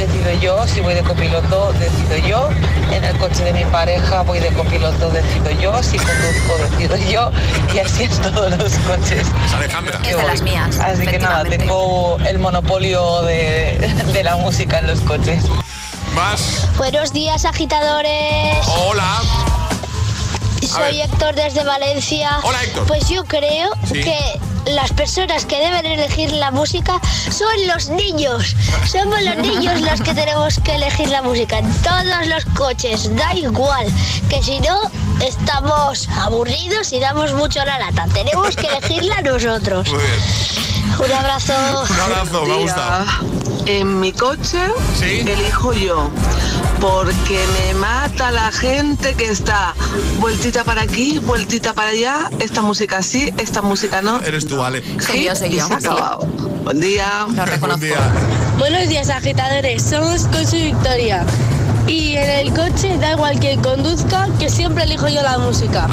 decido 0.06 0.32
yo. 0.40 0.68
Si 0.68 0.82
voy 0.82 0.94
de 0.94 1.04
copiloto, 1.04 1.74
decido 1.74 2.18
yo. 2.28 2.50
En 2.92 3.04
el 3.04 3.18
coche 3.18 3.44
de 3.44 3.54
mi 3.54 3.66
pareja, 3.66 4.22
voy 4.24 4.40
de 4.40 4.50
copiloto, 4.50 5.10
decido 5.10 5.52
yo. 5.52 5.84
Si 5.84 5.98
conduzco, 5.98 6.58
decido 6.58 6.96
yo. 6.98 7.32
Y 7.74 7.80
así 7.80 8.04
en 8.04 8.22
todos 8.22 8.58
los 8.58 8.74
coches. 8.80 9.28
Alejandra. 9.54 10.00
Es 10.04 10.18
de 10.18 10.24
las 10.24 10.42
mías, 10.42 10.80
Así 10.80 11.06
que 11.06 11.20
nada, 11.20 11.44
tengo 11.44 12.18
el 12.28 12.40
monopolio 12.40 13.22
de, 13.24 13.78
de 14.14 14.24
la 14.24 14.36
música 14.38 14.80
en 14.80 14.88
los 14.88 15.00
coches. 15.02 15.44
Más. 16.16 16.68
Buenos 16.78 17.14
días, 17.14 17.46
agitadores. 17.46 18.58
Hola. 18.68 19.22
Soy 20.68 21.02
Héctor 21.02 21.36
desde 21.36 21.64
Valencia. 21.64 22.40
Hola, 22.44 22.64
Héctor. 22.64 22.88
Pues 22.88 23.10
yo 23.10 23.24
creo 23.26 23.70
Sí. 23.88 24.02
que 24.02 24.40
las 24.72 24.92
personas 24.94 25.46
que 25.46 25.58
deben 25.60 25.86
elegir 25.86 26.32
la 26.34 26.52
música 26.52 27.00
son 27.32 27.68
los 27.68 27.90
niños. 27.90 28.56
Somos 28.90 29.22
los 29.24 29.38
niños 29.38 29.82
los 29.82 30.02
que 30.02 30.14
tenemos 30.14 30.60
que 30.64 30.76
elegir 30.76 31.10
la 31.10 31.22
música 31.22 31.60
en 31.60 31.74
todos 31.82 32.28
los 32.28 32.46
coches. 32.56 33.14
Da 33.16 33.34
igual, 33.36 33.88
que 34.30 34.42
si 34.44 34.60
no 34.60 34.80
estamos 35.22 36.08
aburridos 36.10 36.94
y 36.94 37.00
damos 37.00 37.34
mucho 37.34 37.64
la 37.66 37.80
lata. 37.80 38.06
Tenemos 38.14 38.56
que 38.56 38.68
elegirla 38.68 39.22
nosotros. 39.22 39.88
Muy 39.90 39.98
bien. 40.00 41.06
Un 41.06 41.12
abrazo. 41.12 41.54
Un 41.90 42.00
abrazo, 42.00 42.46
me 42.46 42.54
gusta. 42.58 43.06
En 43.66 44.00
mi 44.00 44.12
coche 44.12 44.60
elijo 45.02 45.74
yo, 45.74 46.10
porque 46.82 47.40
me 47.54 47.76
mata 47.76 48.32
la 48.32 48.52
gente 48.52 49.14
que 49.14 49.30
está 49.30 49.76
vueltita 50.20 50.64
para 50.64 50.82
aquí, 50.82 51.20
vueltita 51.20 51.74
para 51.74 51.90
allá, 51.90 52.30
esta 52.40 52.62
música 52.64 53.04
sí, 53.04 53.32
esta 53.38 53.62
música 53.62 54.02
no. 54.02 54.20
Eres 54.22 54.48
tú, 54.48 54.62
Ale. 54.64 54.84
Soy 55.00 55.26
yo. 55.26 55.36
Se 55.36 55.62
ha 55.62 55.78
acabado. 55.78 56.26
Buen 56.64 56.80
día. 56.80 57.28
Buen 57.60 57.80
día. 57.80 57.98
Buenos 58.58 58.90
días, 58.90 59.10
agitadores. 59.10 59.84
Somos 59.84 60.28
y 60.54 60.64
Victoria. 60.66 61.24
Y 61.88 62.16
en 62.16 62.30
el 62.30 62.54
coche 62.54 62.98
da 62.98 63.12
igual 63.12 63.40
quien 63.40 63.62
conduzca, 63.62 64.28
que 64.40 64.50
siempre 64.50 64.84
elijo 64.86 65.08
yo 65.08 65.22
la 65.22 65.38
música. 65.38 65.88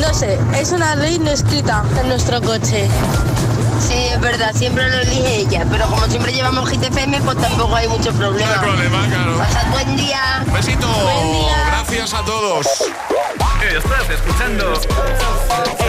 No 0.00 0.14
sé, 0.14 0.38
es 0.58 0.72
una 0.72 0.94
ley 0.94 1.18
no 1.18 1.30
escrita 1.30 1.84
en 2.00 2.08
nuestro 2.08 2.40
coche. 2.40 2.88
Sí, 3.80 3.94
es 4.12 4.20
verdad, 4.20 4.52
siempre 4.54 4.88
lo 4.88 4.98
elige 4.98 5.36
ella, 5.40 5.66
pero 5.70 5.86
como 5.88 6.06
siempre 6.06 6.32
llevamos 6.32 6.68
GTFM, 6.70 7.20
pues 7.22 7.38
tampoco 7.38 7.74
hay 7.74 7.88
mucho 7.88 8.12
problema. 8.12 8.46
No 8.46 8.52
hay 8.52 8.68
problema, 8.68 9.06
claro. 9.08 9.38
Pasad 9.38 9.70
buen 9.70 9.96
día. 9.96 10.44
Besito. 10.52 10.86
Gracias 11.66 12.14
a 12.14 12.24
todos. 12.24 12.66
Estás 13.62 14.10
escuchando 14.10 14.74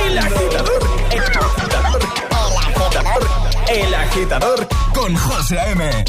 El 0.05 0.17
Agitador. 0.17 0.79
El 1.11 1.21
Agitador. 1.21 1.99
El 2.31 2.57
Agitador. 2.57 3.27
El 3.67 3.93
Agitador 3.93 4.67
con 4.93 5.15
José 5.15 5.59
A.M. 5.59 6.05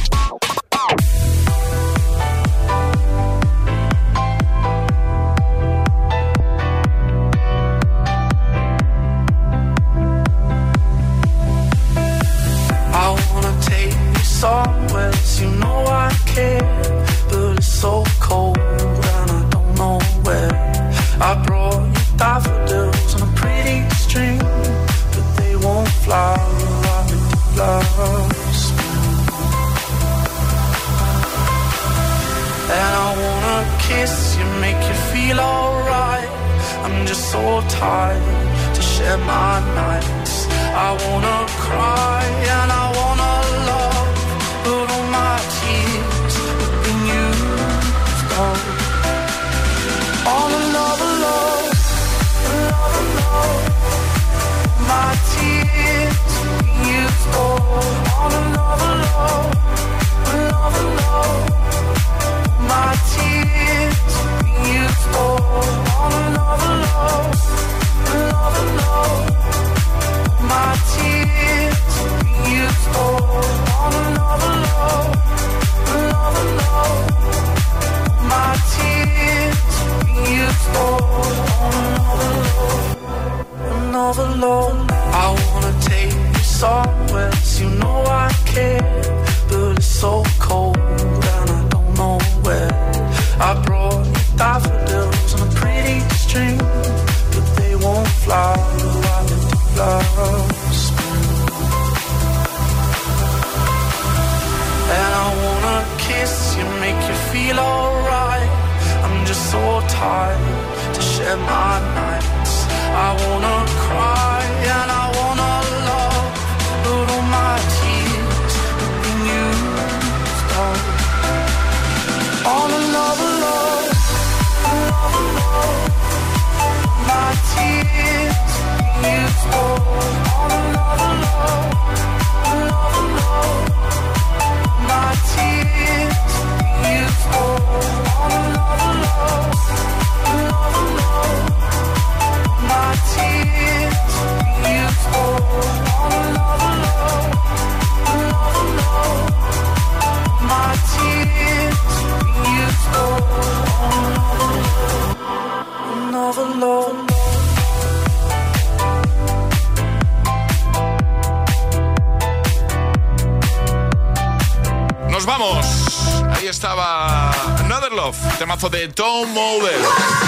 de 168.72 168.88
Tom 168.88 169.28
Model. 169.32 169.80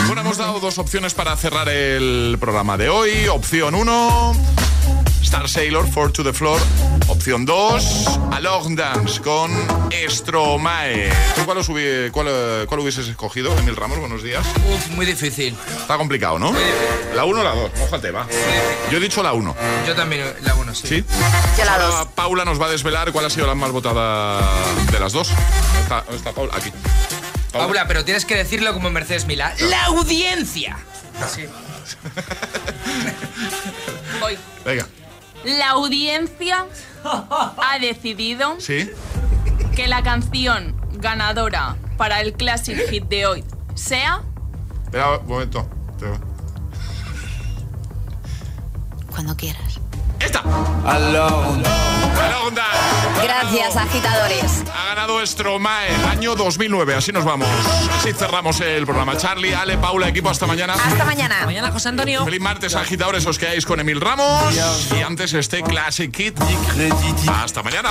Bueno, 0.07 0.21
hemos 0.21 0.37
dado 0.37 0.61
dos 0.61 0.79
opciones 0.79 1.15
para 1.15 1.37
cerrar 1.37 1.69
el 1.69 2.37
programa 2.39 2.77
de 2.77 2.89
hoy. 2.89 3.27
Opción 3.29 3.75
1, 3.75 4.33
Star 5.23 5.49
Sailor, 5.49 5.91
Four 5.91 6.13
to 6.13 6.23
the 6.23 6.33
Floor. 6.33 6.61
Opción 7.09 7.45
2, 7.47 8.07
A 8.33 8.41
Long 8.41 8.77
Dance 8.77 9.21
con 9.21 9.51
Stromae. 10.09 11.11
¿Tú 11.35 11.45
cuál, 11.45 11.59
os 11.59 11.69
hubi- 11.69 12.11
cuál, 12.13 12.27
eh, 12.31 12.65
cuál 12.69 12.81
hubieses 12.81 13.09
escogido, 13.09 13.57
Emil 13.59 13.75
Ramos? 13.77 13.99
Buenos 13.99 14.23
días. 14.23 14.45
Uf, 14.73 14.89
muy 14.91 15.05
difícil. 15.07 15.57
Está 15.81 15.97
complicado, 15.97 16.39
¿no? 16.39 16.53
La 17.15 17.25
1 17.25 17.41
o 17.41 17.45
la 17.45 17.55
2, 17.55 17.71
moja 17.79 17.97
el 17.97 18.03
tema. 18.03 18.27
Yo 18.91 18.99
he 18.99 19.01
dicho 19.01 19.23
la 19.23 19.33
1. 19.33 19.55
Yo 19.87 19.95
también 19.95 20.23
la 20.43 20.55
uno, 20.55 20.75
sí. 20.75 20.87
¿Sí? 20.87 21.05
Yo 21.59 21.65
la 21.65 21.73
Ahora 21.75 21.87
dos. 21.87 22.09
Paula 22.15 22.45
nos 22.45 22.61
va 22.61 22.67
a 22.67 22.71
desvelar 22.71 23.11
cuál 23.13 23.25
ha 23.27 23.31
sido 23.31 23.47
la 23.47 23.55
más 23.55 23.71
votada 23.73 24.41
de 24.93 25.01
las 25.01 25.13
dos. 25.13 25.29
¿Dónde 25.29 25.81
está, 25.83 26.01
dónde 26.03 26.17
está 26.17 26.33
Paula? 26.33 26.53
Aquí. 26.57 26.71
Paula, 27.55 27.87
pero 27.87 28.05
tienes 28.05 28.25
que 28.25 28.37
decirlo 28.37 28.73
como 28.73 28.91
Mercedes 28.91 29.27
Milá. 29.27 29.55
¡La 29.61 29.87
audiencia! 29.87 30.77
Sí. 31.33 31.45
Voy. 34.21 34.39
Venga. 34.65 34.87
La 35.45 35.71
audiencia 35.71 36.67
ha 37.05 37.79
decidido 37.79 38.59
¿Sí? 38.61 38.91
que 39.77 39.87
la 39.89 40.03
canción 40.03 40.75
ganadora 40.95 41.77
para 41.97 42.21
el 42.21 42.33
Classic 42.33 42.79
Hit 42.91 43.05
de 43.05 43.27
hoy 43.27 43.45
sea 43.75 44.23
Espera 44.85 45.19
un 45.19 45.27
momento. 45.27 45.69
Cuando 49.11 49.37
quieras. 49.37 49.79
Alone. 50.85 51.63
Gracias, 53.23 53.77
agitadores. 53.77 54.65
Ha 54.75 54.87
ganado 54.89 55.25
Stromae, 55.27 55.89
año 56.11 56.35
2009. 56.35 56.95
Así 56.95 57.13
nos 57.13 57.25
vamos. 57.25 57.49
Así 57.99 58.13
cerramos 58.13 58.61
el 58.61 58.85
programa. 58.85 59.17
Charlie, 59.17 59.55
Ale, 59.55 59.79
Paula, 59.79 60.09
equipo, 60.09 60.29
hasta 60.29 60.47
mañana. 60.47 60.75
Hasta 60.75 61.05
mañana. 61.05 61.45
Mañana, 61.45 61.71
José 61.71 61.89
Antonio. 61.89 62.25
Feliz 62.25 62.41
martes, 62.41 62.75
agitadores. 62.75 63.25
Os 63.27 63.39
quedáis 63.39 63.65
con 63.65 63.81
Emil 63.81 64.01
Ramos. 64.01 64.55
Y 64.97 65.03
antes 65.03 65.33
este 65.35 65.63
Classic 65.63 66.11
Kit. 66.11 66.39
Hasta 67.29 67.63
mañana. 67.63 67.91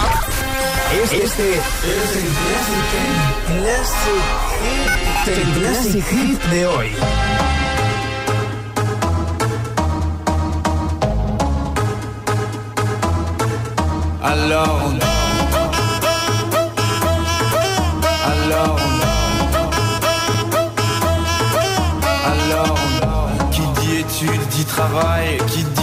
Este 1.03 1.23
es 1.23 1.39
el 1.39 1.61
Classic, 3.59 4.23
el 5.27 5.53
Classic 5.53 6.05
Hit 6.09 6.41
de 6.43 6.67
hoy. 6.67 6.91
Alors 14.25 14.79
on 14.85 14.97
Alors 18.31 18.77
on 18.79 18.93
Alors 22.31 22.75
on 23.03 23.49
Qui 23.51 23.61
dit 23.81 23.95
études 23.97 24.47
dit 24.49 24.63
travail, 24.65 25.37
qui 25.47 25.63
dit 25.63 25.82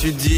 Tu 0.00 0.12
dis 0.12 0.37